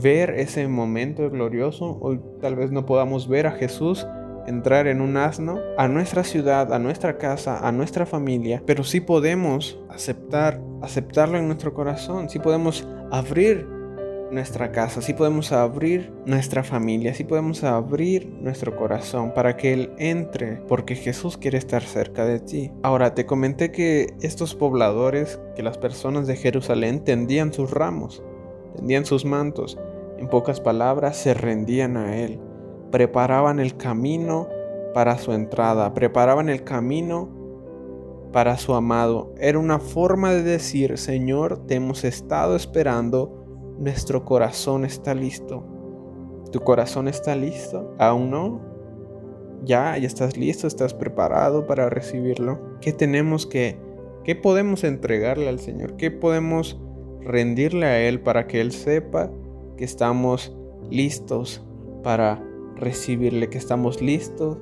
ver 0.00 0.30
ese 0.30 0.68
momento 0.68 1.28
glorioso. 1.30 1.98
Hoy 2.00 2.20
tal 2.40 2.54
vez 2.54 2.70
no 2.70 2.86
podamos 2.86 3.26
ver 3.26 3.48
a 3.48 3.50
Jesús 3.50 4.06
entrar 4.46 4.86
en 4.86 5.00
un 5.00 5.16
asno 5.16 5.58
a 5.76 5.88
nuestra 5.88 6.24
ciudad, 6.24 6.72
a 6.72 6.78
nuestra 6.78 7.18
casa, 7.18 7.66
a 7.66 7.72
nuestra 7.72 8.06
familia, 8.06 8.62
pero 8.66 8.84
sí 8.84 9.00
podemos 9.00 9.78
aceptar, 9.88 10.60
aceptarlo 10.82 11.38
en 11.38 11.46
nuestro 11.46 11.74
corazón, 11.74 12.28
sí 12.28 12.38
podemos 12.38 12.86
abrir 13.10 13.66
nuestra 14.30 14.70
casa, 14.72 15.02
sí 15.02 15.12
podemos 15.12 15.52
abrir 15.52 16.12
nuestra 16.24 16.62
familia, 16.62 17.14
sí 17.14 17.24
podemos 17.24 17.64
abrir 17.64 18.26
nuestro 18.40 18.76
corazón 18.76 19.32
para 19.34 19.56
que 19.56 19.72
Él 19.72 19.92
entre, 19.98 20.56
porque 20.68 20.94
Jesús 20.94 21.36
quiere 21.36 21.58
estar 21.58 21.82
cerca 21.82 22.24
de 22.24 22.40
ti. 22.40 22.70
Ahora, 22.82 23.14
te 23.14 23.26
comenté 23.26 23.72
que 23.72 24.14
estos 24.20 24.54
pobladores, 24.54 25.40
que 25.56 25.62
las 25.62 25.78
personas 25.78 26.26
de 26.26 26.36
Jerusalén 26.36 27.04
tendían 27.04 27.52
sus 27.52 27.70
ramos, 27.70 28.22
tendían 28.76 29.04
sus 29.04 29.24
mantos, 29.24 29.78
en 30.18 30.28
pocas 30.28 30.60
palabras, 30.60 31.16
se 31.16 31.34
rendían 31.34 31.96
a 31.96 32.16
Él, 32.16 32.40
preparaban 32.90 33.60
el 33.60 33.76
camino 33.76 34.48
para 34.94 35.18
su 35.18 35.32
entrada, 35.32 35.94
preparaban 35.94 36.48
el 36.48 36.64
camino 36.64 37.28
para 38.32 38.56
su 38.56 38.74
amado. 38.74 39.34
Era 39.38 39.58
una 39.58 39.78
forma 39.78 40.32
de 40.32 40.42
decir, 40.42 40.98
Señor, 40.98 41.66
te 41.66 41.74
hemos 41.76 42.04
estado 42.04 42.56
esperando, 42.56 43.76
nuestro 43.78 44.24
corazón 44.24 44.84
está 44.84 45.14
listo. 45.14 45.64
¿Tu 46.52 46.60
corazón 46.60 47.08
está 47.08 47.34
listo? 47.36 47.94
¿Aún 47.98 48.30
no? 48.30 48.60
¿Ya? 49.64 49.96
¿Ya 49.98 50.06
estás 50.06 50.36
listo? 50.36 50.66
¿Estás 50.66 50.94
preparado 50.94 51.66
para 51.66 51.88
recibirlo? 51.88 52.58
¿Qué 52.80 52.92
tenemos 52.92 53.46
que, 53.46 53.78
qué 54.24 54.34
podemos 54.34 54.84
entregarle 54.84 55.48
al 55.48 55.60
Señor? 55.60 55.96
¿Qué 55.96 56.10
podemos 56.10 56.80
rendirle 57.20 57.86
a 57.86 58.00
Él 58.00 58.20
para 58.20 58.46
que 58.46 58.60
Él 58.60 58.72
sepa 58.72 59.30
que 59.76 59.84
estamos 59.84 60.56
listos 60.90 61.64
para 62.02 62.42
recibirle, 62.80 63.48
que 63.48 63.58
estamos 63.58 64.00
listos 64.00 64.58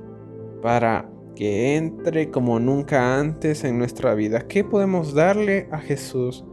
para 0.63 1.09
que 1.37 1.77
entre 1.77 2.31
como 2.31 2.59
nunca 2.59 3.19
antes 3.19 3.63
en 3.65 3.79
nuestra 3.79 4.15
vida. 4.15 4.49
¿Qué 4.49 4.65
podemos 4.65 5.15
darle 5.15 5.69
a 5.71 5.79
Jesús 5.79 6.45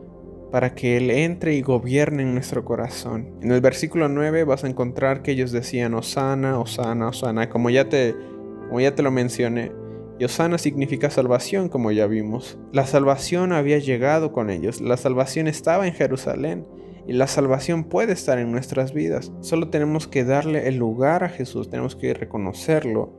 para 0.51 0.75
que 0.75 0.97
Él 0.97 1.09
entre 1.09 1.55
y 1.55 1.61
gobierne 1.61 2.21
en 2.21 2.33
nuestro 2.33 2.63
corazón? 2.63 3.33
En 3.41 3.51
el 3.51 3.61
versículo 3.61 4.07
9 4.09 4.43
vas 4.43 4.63
a 4.63 4.67
encontrar 4.67 5.23
que 5.23 5.31
ellos 5.31 5.51
decían, 5.51 5.95
Osana, 5.95 6.59
Osana, 6.59 7.07
Osana, 7.07 7.49
como 7.49 7.71
ya 7.71 7.89
te, 7.89 8.15
como 8.67 8.79
ya 8.79 8.93
te 8.93 9.01
lo 9.01 9.09
mencioné. 9.09 9.71
Y 10.19 10.25
Osana 10.25 10.57
significa 10.59 11.09
salvación, 11.09 11.67
como 11.67 11.91
ya 11.91 12.05
vimos. 12.07 12.57
La 12.71 12.85
salvación 12.85 13.53
había 13.53 13.79
llegado 13.79 14.31
con 14.31 14.49
ellos, 14.51 14.81
la 14.81 14.97
salvación 14.97 15.47
estaba 15.47 15.87
en 15.87 15.93
Jerusalén 15.93 16.65
y 17.07 17.13
la 17.13 17.27
salvación 17.27 17.83
puede 17.83 18.13
estar 18.13 18.39
en 18.39 18.51
nuestras 18.51 18.93
vidas. 18.93 19.31
Solo 19.41 19.69
tenemos 19.69 20.07
que 20.07 20.23
darle 20.23 20.67
el 20.67 20.77
lugar 20.77 21.23
a 21.23 21.29
Jesús, 21.29 21.69
tenemos 21.69 21.95
que 21.95 22.13
reconocerlo 22.13 23.13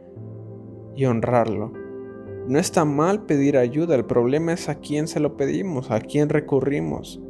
y 0.97 1.05
honrarlo. 1.05 1.73
No 2.49 2.59
está 2.59 2.85
mal 2.85 3.27
pedir 3.27 3.57
ayuda, 3.57 3.95
el 3.95 4.05
problema 4.05 4.53
es 4.53 4.69
a 4.69 4.77
quién 4.77 5.09
se 5.09 5.21
lo 5.21 5.37
pedimos, 5.37 5.91
a 5.91 6.01
quién 6.01 6.29
recurrimos. 6.29 7.21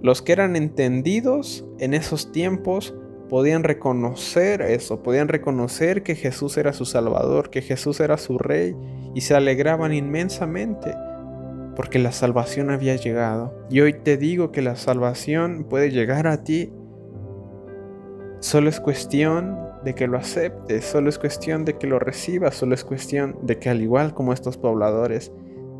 Los 0.00 0.22
que 0.22 0.32
eran 0.32 0.54
entendidos 0.54 1.66
en 1.78 1.94
esos 1.94 2.30
tiempos 2.30 2.94
podían 3.28 3.64
reconocer 3.64 4.62
eso, 4.62 5.02
podían 5.02 5.28
reconocer 5.28 6.02
que 6.02 6.14
Jesús 6.14 6.56
era 6.56 6.72
su 6.72 6.84
Salvador, 6.84 7.50
que 7.50 7.62
Jesús 7.62 8.00
era 8.00 8.16
su 8.16 8.38
Rey, 8.38 8.76
y 9.14 9.20
se 9.22 9.34
alegraban 9.34 9.92
inmensamente, 9.92 10.94
porque 11.78 12.00
la 12.00 12.10
salvación 12.10 12.70
había 12.70 12.96
llegado. 12.96 13.54
Y 13.70 13.82
hoy 13.82 13.92
te 13.92 14.16
digo 14.16 14.50
que 14.50 14.62
la 14.62 14.74
salvación 14.74 15.62
puede 15.62 15.92
llegar 15.92 16.26
a 16.26 16.42
ti, 16.42 16.72
solo 18.40 18.68
es 18.68 18.80
cuestión 18.80 19.56
de 19.84 19.94
que 19.94 20.08
lo 20.08 20.18
aceptes, 20.18 20.84
solo 20.84 21.08
es 21.08 21.20
cuestión 21.20 21.64
de 21.64 21.78
que 21.78 21.86
lo 21.86 22.00
recibas, 22.00 22.56
solo 22.56 22.74
es 22.74 22.82
cuestión 22.82 23.38
de 23.42 23.60
que 23.60 23.70
al 23.70 23.80
igual 23.80 24.12
como 24.12 24.32
estos 24.32 24.58
pobladores, 24.58 25.30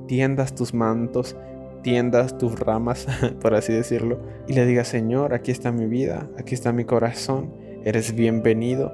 tiendas 0.07 0.55
tus 0.55 0.73
mantos, 0.73 1.37
tiendas 1.83 2.39
tus 2.39 2.57
ramas, 2.61 3.09
por 3.43 3.57
así 3.57 3.73
decirlo, 3.73 4.21
y 4.47 4.53
le 4.53 4.67
digas, 4.67 4.87
Señor, 4.87 5.35
aquí 5.35 5.51
está 5.51 5.73
mi 5.73 5.87
vida, 5.87 6.31
aquí 6.39 6.55
está 6.55 6.73
mi 6.73 6.85
corazón, 6.85 7.53
eres 7.85 8.15
bienvenido, 8.15 8.93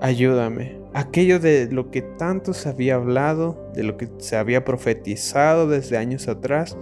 ayúdame. 0.00 0.78
Aquello 0.94 1.38
de 1.38 1.68
lo 1.70 1.90
que 1.90 2.02
tanto 2.02 2.54
se 2.54 2.68
había 2.68 2.96
hablado, 2.96 3.70
de 3.74 3.82
lo 3.82 3.96
que 3.96 4.08
se 4.18 4.36
había 4.36 4.64
profetizado 4.64 5.68
desde 5.68 5.96
años 5.96 6.28
atrás, 6.28 6.76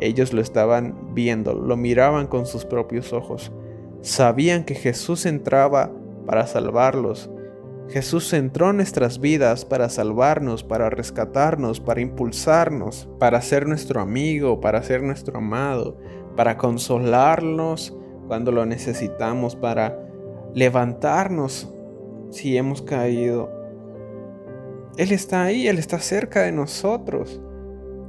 ellos 0.00 0.32
lo 0.32 0.40
estaban 0.40 1.14
viendo, 1.14 1.54
lo 1.54 1.76
miraban 1.76 2.26
con 2.26 2.46
sus 2.46 2.64
propios 2.64 3.12
ojos. 3.12 3.52
Sabían 4.00 4.64
que 4.64 4.74
Jesús 4.74 5.26
entraba 5.26 5.92
para 6.26 6.46
salvarlos. 6.46 7.30
Jesús 7.88 8.32
entró 8.32 8.70
en 8.70 8.76
nuestras 8.76 9.18
vidas 9.18 9.64
para 9.64 9.88
salvarnos, 9.88 10.62
para 10.62 10.90
rescatarnos, 10.90 11.80
para 11.80 12.00
impulsarnos, 12.02 13.08
para 13.18 13.40
ser 13.40 13.66
nuestro 13.66 14.00
amigo, 14.00 14.60
para 14.60 14.82
ser 14.82 15.02
nuestro 15.02 15.38
amado, 15.38 15.96
para 16.36 16.58
consolarnos 16.58 17.96
cuando 18.26 18.52
lo 18.52 18.66
necesitamos, 18.66 19.56
para 19.56 20.06
levantarnos 20.54 21.74
si 22.30 22.56
hemos 22.56 22.82
caído. 22.82 23.50
Él 24.96 25.12
está 25.12 25.44
ahí, 25.44 25.68
Él 25.68 25.78
está 25.78 25.98
cerca 26.00 26.42
de 26.42 26.52
nosotros. 26.52 27.40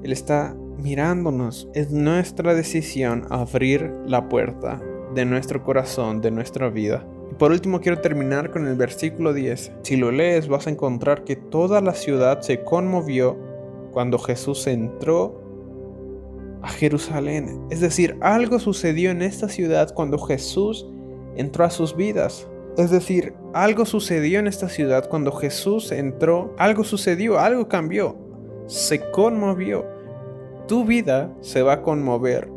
Él 0.03 0.11
está 0.11 0.55
mirándonos. 0.77 1.69
Es 1.73 1.91
nuestra 1.91 2.55
decisión 2.55 3.25
abrir 3.29 3.91
la 4.05 4.27
puerta 4.29 4.81
de 5.13 5.25
nuestro 5.25 5.63
corazón, 5.63 6.21
de 6.21 6.31
nuestra 6.31 6.69
vida. 6.69 7.05
Y 7.31 7.35
por 7.35 7.51
último 7.51 7.79
quiero 7.81 7.99
terminar 7.99 8.51
con 8.51 8.67
el 8.67 8.75
versículo 8.75 9.33
10. 9.33 9.71
Si 9.83 9.97
lo 9.97 10.11
lees 10.11 10.47
vas 10.47 10.67
a 10.67 10.71
encontrar 10.71 11.23
que 11.23 11.35
toda 11.35 11.81
la 11.81 11.93
ciudad 11.93 12.41
se 12.41 12.63
conmovió 12.63 13.38
cuando 13.91 14.17
Jesús 14.17 14.65
entró 14.67 15.43
a 16.61 16.69
Jerusalén. 16.69 17.61
Es 17.69 17.81
decir, 17.81 18.17
algo 18.21 18.59
sucedió 18.59 19.11
en 19.11 19.21
esta 19.21 19.47
ciudad 19.47 19.93
cuando 19.93 20.17
Jesús 20.17 20.88
entró 21.35 21.65
a 21.65 21.69
sus 21.69 21.95
vidas. 21.95 22.47
Es 22.77 22.91
decir, 22.91 23.33
algo 23.53 23.86
sucedió 23.86 24.39
en 24.39 24.48
esta 24.48 24.70
ciudad 24.70 25.10
cuando 25.10 25.32
Jesús 25.32 25.91
entró, 25.91 26.53
algo 26.58 26.84
sucedió, 26.84 27.39
algo 27.39 27.68
cambió, 27.68 28.15
se 28.68 29.10
conmovió. 29.12 29.86
Tu 30.68 30.86
vida 30.86 31.34
se 31.41 31.63
va 31.63 31.74
a 31.74 31.82
conmover 31.82 32.50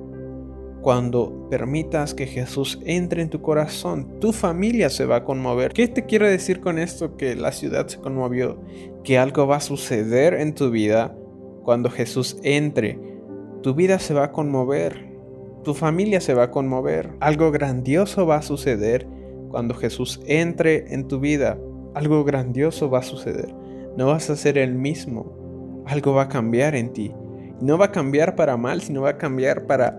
cuando 0.83 1.49
permitas 1.49 2.13
que 2.13 2.27
Jesús 2.27 2.79
entre 2.85 3.23
en 3.23 3.31
tu 3.31 3.41
corazón. 3.41 4.21
Tu 4.21 4.33
familia 4.33 4.91
se 4.91 5.07
va 5.07 5.17
a 5.17 5.25
conmover. 5.25 5.73
¿Qué 5.73 5.89
te 5.89 6.05
quiero 6.05 6.29
decir 6.29 6.61
con 6.61 6.79
esto 6.79 7.17
que 7.17 7.37
la 7.37 7.53
ciudad 7.53 7.87
se 7.87 7.99
conmovió? 7.99 8.61
Que 9.03 9.17
algo 9.17 9.47
va 9.47 9.57
a 9.57 9.61
suceder 9.61 10.35
en 10.35 10.55
tu 10.55 10.71
vida 10.71 11.17
cuando 11.63 11.89
Jesús 11.89 12.37
entre. 12.43 12.99
Tu 13.63 13.75
vida 13.75 13.99
se 13.99 14.13
va 14.13 14.25
a 14.25 14.33
conmover. 14.33 15.11
Tu 15.63 15.73
familia 15.73 16.21
se 16.21 16.35
va 16.35 16.45
a 16.45 16.51
conmover. 16.51 17.13
Algo 17.21 17.51
grandioso 17.53 18.27
va 18.27 18.37
a 18.37 18.43
suceder 18.43 19.07
cuando 19.52 19.75
Jesús 19.75 20.21
entre 20.26 20.92
en 20.92 21.06
tu 21.06 21.21
vida. 21.21 21.56
Algo 21.94 22.25
grandioso 22.25 22.90
va 22.90 22.99
a 22.99 23.02
suceder. 23.04 23.54
No 23.97 24.09
vas 24.09 24.28
a 24.30 24.37
ser 24.37 24.59
el 24.59 24.75
mismo. 24.75 25.85
Algo 25.87 26.14
va 26.14 26.23
a 26.23 26.28
cambiar 26.28 26.75
en 26.75 26.92
ti 26.92 27.12
no 27.62 27.78
va 27.78 27.87
a 27.87 27.92
cambiar 27.92 28.35
para 28.35 28.56
mal, 28.56 28.82
sino 28.82 29.02
va 29.02 29.11
a 29.11 29.18
cambiar 29.18 29.66
para 29.66 29.97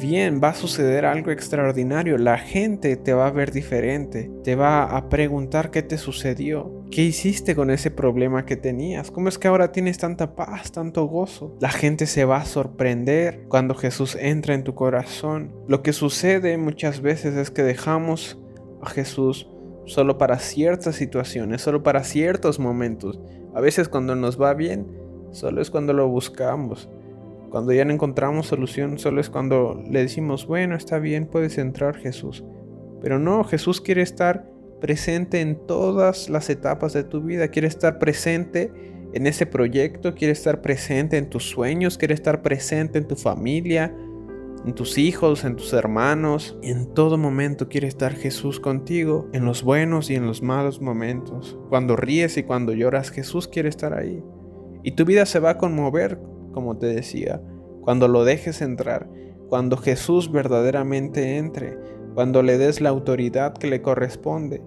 bien, 0.00 0.40
va 0.42 0.48
a 0.48 0.54
suceder 0.54 1.04
algo 1.04 1.30
extraordinario. 1.30 2.16
La 2.16 2.38
gente 2.38 2.96
te 2.96 3.12
va 3.12 3.26
a 3.26 3.30
ver 3.30 3.52
diferente, 3.52 4.30
te 4.42 4.56
va 4.56 4.84
a 4.84 5.08
preguntar 5.10 5.70
qué 5.70 5.82
te 5.82 5.98
sucedió, 5.98 6.82
qué 6.90 7.02
hiciste 7.02 7.54
con 7.54 7.70
ese 7.70 7.90
problema 7.90 8.46
que 8.46 8.56
tenías, 8.56 9.10
cómo 9.10 9.28
es 9.28 9.38
que 9.38 9.48
ahora 9.48 9.70
tienes 9.70 9.98
tanta 9.98 10.34
paz, 10.34 10.72
tanto 10.72 11.04
gozo. 11.04 11.56
La 11.60 11.70
gente 11.70 12.06
se 12.06 12.24
va 12.24 12.38
a 12.38 12.46
sorprender 12.46 13.44
cuando 13.48 13.74
Jesús 13.74 14.16
entra 14.18 14.54
en 14.54 14.64
tu 14.64 14.74
corazón. 14.74 15.54
Lo 15.68 15.82
que 15.82 15.92
sucede 15.92 16.56
muchas 16.56 17.02
veces 17.02 17.36
es 17.36 17.50
que 17.50 17.62
dejamos 17.62 18.40
a 18.84 18.90
Jesús 18.90 19.48
solo 19.86 20.18
para 20.18 20.38
ciertas 20.38 20.96
situaciones, 20.96 21.62
solo 21.62 21.82
para 21.82 22.04
ciertos 22.04 22.58
momentos. 22.58 23.20
A 23.54 23.60
veces 23.60 23.88
cuando 23.88 24.14
nos 24.14 24.40
va 24.40 24.54
bien, 24.54 24.86
solo 25.30 25.60
es 25.60 25.70
cuando 25.70 25.92
lo 25.92 26.08
buscamos. 26.08 26.88
Cuando 27.50 27.72
ya 27.72 27.84
no 27.84 27.92
encontramos 27.92 28.46
solución, 28.46 28.98
solo 28.98 29.20
es 29.20 29.30
cuando 29.30 29.80
le 29.88 30.00
decimos, 30.00 30.46
bueno, 30.46 30.74
está 30.74 30.98
bien, 30.98 31.26
puedes 31.26 31.58
entrar 31.58 31.96
Jesús. 31.96 32.44
Pero 33.00 33.18
no, 33.18 33.44
Jesús 33.44 33.80
quiere 33.80 34.02
estar 34.02 34.50
presente 34.80 35.40
en 35.40 35.66
todas 35.66 36.28
las 36.28 36.50
etapas 36.50 36.92
de 36.92 37.04
tu 37.04 37.20
vida, 37.22 37.48
quiere 37.48 37.68
estar 37.68 37.98
presente 37.98 38.72
en 39.12 39.26
ese 39.26 39.46
proyecto, 39.46 40.14
quiere 40.14 40.32
estar 40.32 40.62
presente 40.62 41.16
en 41.16 41.30
tus 41.30 41.48
sueños, 41.48 41.96
quiere 41.96 42.14
estar 42.14 42.42
presente 42.42 42.98
en 42.98 43.06
tu 43.06 43.14
familia, 43.14 43.94
en 44.64 44.74
tus 44.74 44.98
hijos, 44.98 45.44
en 45.44 45.56
tus 45.56 45.72
hermanos. 45.72 46.56
En 46.62 46.94
todo 46.94 47.18
momento 47.18 47.68
quiere 47.68 47.86
estar 47.86 48.14
Jesús 48.14 48.60
contigo, 48.60 49.28
en 49.32 49.44
los 49.44 49.62
buenos 49.62 50.10
y 50.10 50.14
en 50.14 50.26
los 50.26 50.42
malos 50.42 50.80
momentos. 50.80 51.58
Cuando 51.68 51.96
ríes 51.96 52.36
y 52.36 52.42
cuando 52.42 52.72
lloras, 52.72 53.10
Jesús 53.10 53.48
quiere 53.48 53.68
estar 53.68 53.94
ahí. 53.94 54.22
Y 54.82 54.92
tu 54.92 55.04
vida 55.04 55.26
se 55.26 55.40
va 55.40 55.50
a 55.50 55.58
conmover, 55.58 56.18
como 56.52 56.76
te 56.76 56.86
decía, 56.86 57.40
cuando 57.82 58.08
lo 58.08 58.24
dejes 58.24 58.62
entrar, 58.62 59.08
cuando 59.48 59.76
Jesús 59.76 60.32
verdaderamente 60.32 61.36
entre, 61.36 61.78
cuando 62.14 62.42
le 62.42 62.58
des 62.58 62.80
la 62.80 62.90
autoridad 62.90 63.54
que 63.54 63.66
le 63.66 63.82
corresponde, 63.82 64.62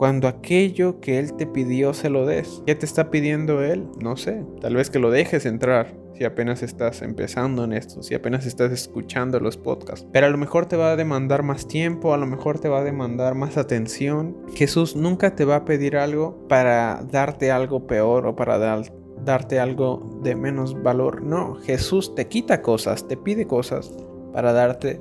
cuando 0.00 0.28
aquello 0.28 0.98
que 0.98 1.18
Él 1.18 1.34
te 1.34 1.46
pidió 1.46 1.92
se 1.92 2.08
lo 2.08 2.24
des. 2.24 2.62
¿Qué 2.64 2.74
te 2.74 2.86
está 2.86 3.10
pidiendo 3.10 3.62
Él? 3.62 3.86
No 4.02 4.16
sé, 4.16 4.46
tal 4.62 4.76
vez 4.76 4.88
que 4.88 4.98
lo 4.98 5.10
dejes 5.10 5.44
entrar 5.44 5.94
si 6.14 6.24
apenas 6.24 6.62
estás 6.62 7.02
empezando 7.02 7.64
en 7.64 7.74
esto, 7.74 8.02
si 8.02 8.14
apenas 8.14 8.46
estás 8.46 8.72
escuchando 8.72 9.40
los 9.40 9.58
podcasts. 9.58 10.06
Pero 10.10 10.26
a 10.26 10.30
lo 10.30 10.38
mejor 10.38 10.64
te 10.64 10.76
va 10.78 10.92
a 10.92 10.96
demandar 10.96 11.42
más 11.42 11.68
tiempo, 11.68 12.14
a 12.14 12.16
lo 12.16 12.24
mejor 12.24 12.58
te 12.58 12.70
va 12.70 12.78
a 12.78 12.82
demandar 12.82 13.34
más 13.34 13.58
atención. 13.58 14.38
Jesús 14.54 14.96
nunca 14.96 15.36
te 15.36 15.44
va 15.44 15.56
a 15.56 15.64
pedir 15.66 15.98
algo 15.98 16.48
para 16.48 17.04
darte 17.12 17.50
algo 17.50 17.86
peor 17.86 18.26
o 18.26 18.34
para 18.34 18.56
dar, 18.56 18.90
darte 19.22 19.60
algo 19.60 20.18
de 20.22 20.34
menos 20.34 20.82
valor. 20.82 21.22
No, 21.22 21.56
Jesús 21.56 22.14
te 22.14 22.26
quita 22.26 22.62
cosas, 22.62 23.06
te 23.06 23.18
pide 23.18 23.46
cosas 23.46 23.94
para 24.32 24.54
darte 24.54 24.98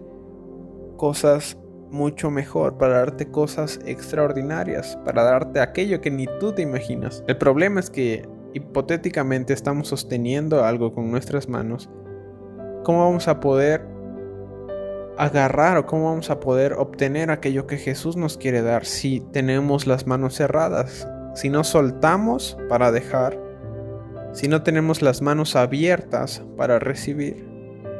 cosas 0.98 1.58
mucho 1.92 2.32
mejor, 2.32 2.78
para 2.78 3.00
darte 3.00 3.30
cosas 3.30 3.80
extraordinarias, 3.86 4.98
para 5.06 5.24
darte 5.24 5.60
aquello 5.60 6.02
que 6.02 6.12
ni 6.12 6.28
tú 6.40 6.54
te 6.54 6.62
imaginas. 6.62 7.24
El 7.28 7.38
problema 7.38 7.80
es 7.80 7.90
que 7.90 8.28
hipotéticamente 8.54 9.54
estamos 9.54 9.88
sosteniendo 9.88 10.64
algo 10.64 10.94
con 10.94 11.12
nuestras 11.12 11.50
manos. 11.50 11.90
¿Cómo 12.84 13.06
vamos 13.06 13.28
a 13.28 13.40
poder 13.40 13.86
agarrar 15.18 15.78
o 15.78 15.86
cómo 15.86 16.06
vamos 16.06 16.30
a 16.30 16.40
poder 16.40 16.74
obtener 16.74 17.30
aquello 17.32 17.68
que 17.68 17.78
Jesús 17.78 18.16
nos 18.16 18.38
quiere 18.38 18.62
dar 18.62 18.86
si 18.86 19.20
tenemos 19.20 19.88
las 19.88 20.08
manos 20.08 20.36
cerradas? 20.36 21.08
Si 21.36 21.50
no 21.50 21.64
soltamos 21.64 22.58
para 22.70 22.92
dejar 22.92 23.50
si 24.32 24.48
no 24.48 24.62
tenemos 24.62 25.02
las 25.02 25.22
manos 25.22 25.56
abiertas 25.56 26.44
para 26.56 26.78
recibir, 26.78 27.49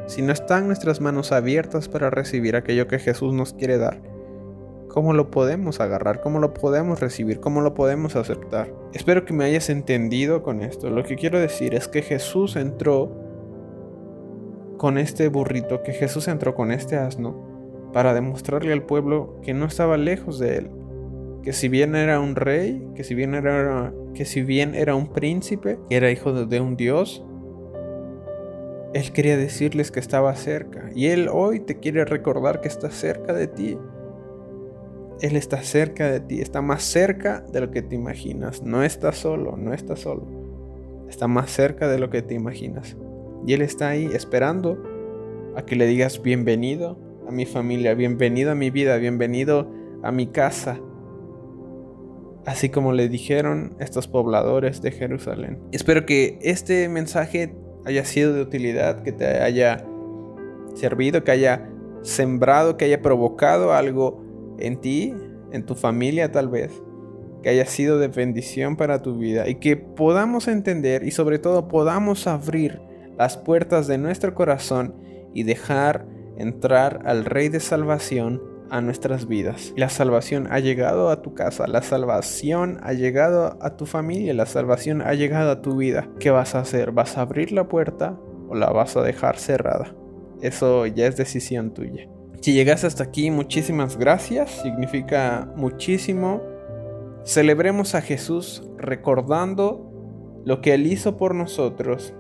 si 0.10 0.24
no 0.24 0.34
están 0.34 0.66
nuestras 0.66 1.02
manos 1.02 1.32
abiertas 1.32 1.88
para 1.88 2.10
recibir 2.10 2.56
aquello 2.56 2.88
que 2.88 2.98
Jesús 2.98 3.32
nos 3.32 3.54
quiere 3.54 3.78
dar, 3.78 4.02
¿cómo 4.88 5.14
lo 5.14 5.30
podemos 5.30 5.80
agarrar? 5.80 6.22
¿Cómo 6.22 6.40
lo 6.40 6.56
podemos 6.56 7.00
recibir? 7.00 7.40
¿Cómo 7.40 7.62
lo 7.62 7.76
podemos 7.76 8.16
aceptar? 8.16 8.74
Espero 8.92 9.24
que 9.24 9.34
me 9.34 9.46
hayas 9.46 9.70
entendido 9.70 10.42
con 10.42 10.64
esto. 10.64 10.90
Lo 10.90 11.04
que 11.04 11.16
quiero 11.16 11.40
decir 11.40 11.76
es 11.76 11.88
que 11.88 12.02
Jesús 12.02 12.56
entró 12.56 13.16
con 14.80 14.98
este 14.98 15.28
burrito, 15.28 15.84
que 15.84 15.94
Jesús 15.94 16.28
entró 16.28 16.56
con 16.56 16.72
este 16.72 16.96
asno 16.96 17.92
para 17.94 18.16
demostrarle 18.16 18.74
al 18.74 18.82
pueblo 18.82 19.40
que 19.44 19.54
no 19.54 19.68
estaba 19.68 19.96
lejos 19.96 20.40
de 20.40 20.58
él, 20.58 20.72
que 21.44 21.54
si 21.54 21.70
bien 21.70 21.94
era 21.94 22.20
un 22.20 22.36
rey, 22.36 22.84
que 22.96 23.04
si 23.04 23.14
bien 23.14 23.36
era, 23.36 23.94
que 24.16 24.26
si 24.26 24.42
bien 24.42 24.74
era 24.74 24.96
un 24.96 25.14
príncipe, 25.14 25.78
que 25.88 25.98
era 25.98 26.10
hijo 26.10 26.34
de, 26.34 26.62
un 26.62 26.76
dios, 26.76 27.24
él 28.94 29.12
quería 29.12 29.38
decirles 29.38 29.92
que 29.92 30.00
estaba 30.00 30.36
cerca. 30.36 30.90
Y 30.96 31.08
Él 31.08 31.30
hoy 31.32 31.60
te 31.60 31.80
quiere 31.80 32.06
recordar 32.06 32.62
que 32.62 32.68
está 32.68 32.90
cerca 32.90 33.34
de 33.34 33.48
ti. 33.48 33.78
Él 35.22 35.36
está 35.36 35.62
cerca 35.62 36.10
de 36.10 36.22
ti, 36.22 36.42
está 36.42 36.62
más 36.62 36.84
cerca 36.84 37.42
de 37.52 37.62
lo 37.62 37.72
que 37.72 37.82
te 37.82 37.96
imaginas. 37.96 38.64
No 38.64 38.84
está 38.84 39.12
solo, 39.12 39.58
no 39.58 39.74
está 39.74 39.96
solo. 39.96 40.26
Está 41.08 41.28
más 41.28 41.52
cerca 41.52 41.88
de 41.88 42.00
lo 42.00 42.10
que 42.10 42.22
te 42.22 42.34
imaginas. 42.34 42.98
Y 43.46 43.54
Él 43.54 43.62
está 43.62 43.90
ahí 43.90 44.10
esperando 44.14 44.82
a 45.56 45.66
que 45.66 45.76
le 45.76 45.86
digas 45.86 46.22
bienvenido 46.22 46.98
a 47.28 47.32
mi 47.32 47.46
familia, 47.46 47.94
bienvenido 47.94 48.52
a 48.52 48.56
mi 48.56 48.72
vida, 48.72 48.98
bienvenido 48.98 49.70
a 50.02 50.12
mi 50.12 50.28
casa, 50.28 50.80
así 52.46 52.70
como 52.70 52.94
le 52.94 53.10
dijeron 53.10 53.76
estos 53.80 54.08
pobladores 54.08 54.82
de 54.82 54.92
Jerusalén. 54.92 55.60
Espero 55.72 56.06
que 56.06 56.40
este 56.42 56.88
mensaje 56.90 57.54
haya 57.86 58.06
sido 58.06 58.34
de 58.34 58.42
utilidad, 58.42 59.04
que 59.04 59.12
te 59.12 59.26
haya 59.26 59.86
servido, 60.76 61.24
que 61.24 61.32
haya 61.32 61.70
sembrado, 62.02 62.78
que 62.78 62.86
haya 62.86 63.02
provocado 63.02 63.74
algo 63.74 64.24
en 64.60 64.80
ti, 64.80 65.14
en 65.52 65.66
tu 65.66 65.76
familia 65.76 66.32
tal 66.32 66.50
vez, 66.50 66.72
que 67.44 67.50
haya 67.50 67.66
sido 67.66 68.00
de 68.00 68.08
bendición 68.08 68.76
para 68.76 69.02
tu 69.02 69.18
vida 69.18 69.48
y 69.48 69.56
que 69.56 69.78
podamos 69.78 70.48
entender 70.48 71.04
y 71.04 71.12
sobre 71.12 71.40
todo 71.40 71.68
podamos 71.68 72.28
abrir 72.28 72.82
las 73.18 73.38
puertas 73.38 73.88
de 73.88 73.98
nuestro 73.98 74.34
corazón 74.34 74.96
y 75.34 75.44
dejar 75.44 76.06
entrar 76.38 77.02
al 77.06 77.26
Rey 77.26 77.50
de 77.50 77.60
Salvación 77.60 78.42
a 78.70 78.82
nuestras 78.82 79.28
vidas. 79.28 79.74
La 79.76 79.90
salvación 79.90 80.48
ha 80.52 80.60
llegado 80.60 81.10
a 81.10 81.22
tu 81.22 81.34
casa, 81.34 81.68
la 81.68 81.82
salvación 81.82 82.80
ha 82.84 82.94
llegado 82.94 83.58
a 83.62 83.78
tu 83.78 83.86
familia, 83.86 84.34
la 84.34 84.46
salvación 84.46 85.02
ha 85.02 85.14
llegado 85.14 85.52
a 85.52 85.62
tu 85.62 85.78
vida. 85.78 86.08
¿Qué 86.20 86.32
vas 86.32 86.56
a 86.56 86.60
hacer? 86.60 86.92
¿Vas 86.92 87.18
a 87.18 87.22
abrir 87.22 87.52
la 87.52 87.68
puerta 87.68 88.18
o 88.48 88.56
la 88.56 88.72
vas 88.72 88.96
a 88.98 89.02
dejar 89.02 89.38
cerrada? 89.38 89.96
Eso 90.42 90.86
ya 90.86 91.08
es 91.08 91.18
decisión 91.18 91.74
tuya. 91.74 92.08
Si 92.42 92.54
llegas 92.54 92.86
hasta 92.86 93.04
aquí, 93.04 93.32
muchísimas 93.32 93.98
gracias. 93.98 94.52
Significa 94.62 95.52
muchísimo. 95.56 96.42
Celebremos 97.26 97.96
a 97.96 98.02
Jesús 98.02 98.64
recordando 98.78 99.86
lo 100.46 100.62
que 100.62 100.74
Él 100.74 100.88
hizo 100.88 101.18
por 101.18 101.36
nosotros 101.36 102.14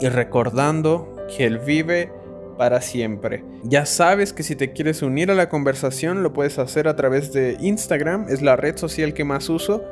y 0.00 0.08
recordando 0.08 1.14
que 1.28 1.46
Él 1.46 1.58
vive 1.60 2.12
para 2.58 2.82
siempre. 2.82 3.42
Ya 3.62 3.86
sabes 3.86 4.34
que 4.34 4.42
si 4.42 4.56
te 4.56 4.72
quieres 4.72 5.00
unir 5.00 5.30
a 5.30 5.34
la 5.34 5.48
conversación 5.48 6.22
lo 6.22 6.34
puedes 6.34 6.58
hacer 6.58 6.88
a 6.88 6.96
través 6.96 7.32
de 7.32 7.56
Instagram, 7.60 8.26
es 8.28 8.42
la 8.42 8.56
red 8.56 8.76
social 8.76 9.14
que 9.14 9.24
más 9.24 9.48
uso, 9.48 9.82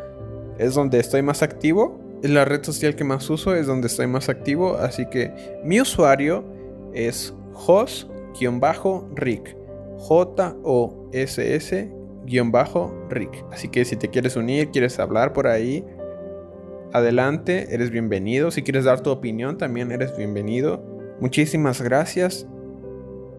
es 0.59 0.75
donde 0.75 0.99
estoy 0.99 1.23
más 1.23 1.43
activo, 1.43 1.99
es 2.23 2.31
la 2.31 2.45
red 2.45 2.63
social 2.65 2.97
que 2.97 3.05
más 3.05 3.31
uso, 3.31 3.55
es 3.55 3.67
donde 3.67 3.87
estoy 3.87 4.09
más 4.09 4.29
activo, 4.29 4.77
así 4.77 5.07
que 5.07 5.33
mi 5.65 5.81
usuario 5.81 6.45
es 6.93 7.33
jos-rick, 7.53 9.57
J-O-S-S-rick. 9.99 11.95
Así 13.53 13.69
que 13.69 13.85
si 13.85 13.97
te 13.97 14.09
quieres 14.09 14.37
unir, 14.37 14.71
quieres 14.71 14.99
hablar 14.99 15.33
por 15.33 15.47
ahí, 15.47 15.85
adelante, 16.93 17.69
eres 17.71 17.91
bienvenido. 17.91 18.51
Si 18.51 18.63
quieres 18.63 18.85
dar 18.85 19.03
tu 19.03 19.11
opinión, 19.11 19.59
también 19.59 19.93
eres 19.93 20.17
bienvenido. 20.17 20.83
Muchísimas 21.21 21.81
gracias. 21.81 22.47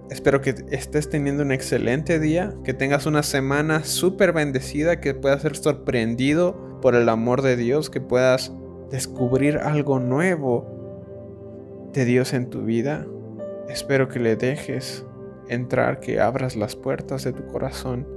Espero 0.09 0.39
que 0.39 0.55
estés 0.71 1.09
teniendo 1.09 1.43
un 1.43 1.51
excelente 1.51 2.17
día, 2.19 2.53
que 2.63 2.73
tengas 2.73 3.05
una 3.05 3.23
semana 3.23 3.83
súper 3.83 4.31
bendecida, 4.31 5.01
que 5.01 5.13
puedas 5.13 5.41
ser 5.41 5.57
sorprendido 5.57 6.79
por 6.81 6.95
el 6.95 7.09
amor 7.09 7.41
de 7.41 7.57
Dios, 7.57 7.89
que 7.89 7.99
puedas 7.99 8.53
descubrir 8.89 9.57
algo 9.57 9.99
nuevo 9.99 11.89
de 11.91 12.05
Dios 12.05 12.33
en 12.33 12.49
tu 12.49 12.63
vida. 12.63 13.05
Espero 13.67 14.07
que 14.07 14.19
le 14.19 14.37
dejes 14.37 15.05
entrar, 15.49 15.99
que 15.99 16.21
abras 16.21 16.55
las 16.55 16.77
puertas 16.77 17.25
de 17.25 17.33
tu 17.33 17.45
corazón, 17.47 18.07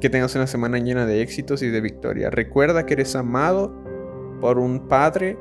que 0.00 0.08
tengas 0.08 0.34
una 0.34 0.46
semana 0.46 0.78
llena 0.78 1.04
de 1.04 1.20
éxitos 1.20 1.62
y 1.62 1.68
de 1.68 1.82
victoria. 1.82 2.30
Recuerda 2.30 2.86
que 2.86 2.94
eres 2.94 3.14
amado 3.16 3.74
por 4.40 4.58
un 4.58 4.88
Padre 4.88 5.38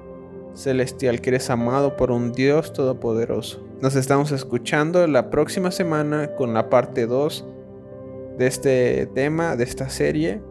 celestial, 0.54 1.22
que 1.22 1.30
eres 1.30 1.50
amado 1.50 1.96
por 1.96 2.12
un 2.12 2.32
Dios 2.32 2.74
todopoderoso. 2.74 3.66
Nos 3.82 3.96
estamos 3.96 4.32
escuchando 4.32 5.06
la 5.08 5.30
próxima 5.30 5.72
semana 5.72 6.36
con 6.36 6.54
la 6.54 6.70
parte 6.70 7.06
2 7.06 7.46
de 8.38 8.48
este 8.48 9.06
tema, 9.14 9.56
de 9.56 9.64
esta 9.64 9.90
serie. 9.90 10.42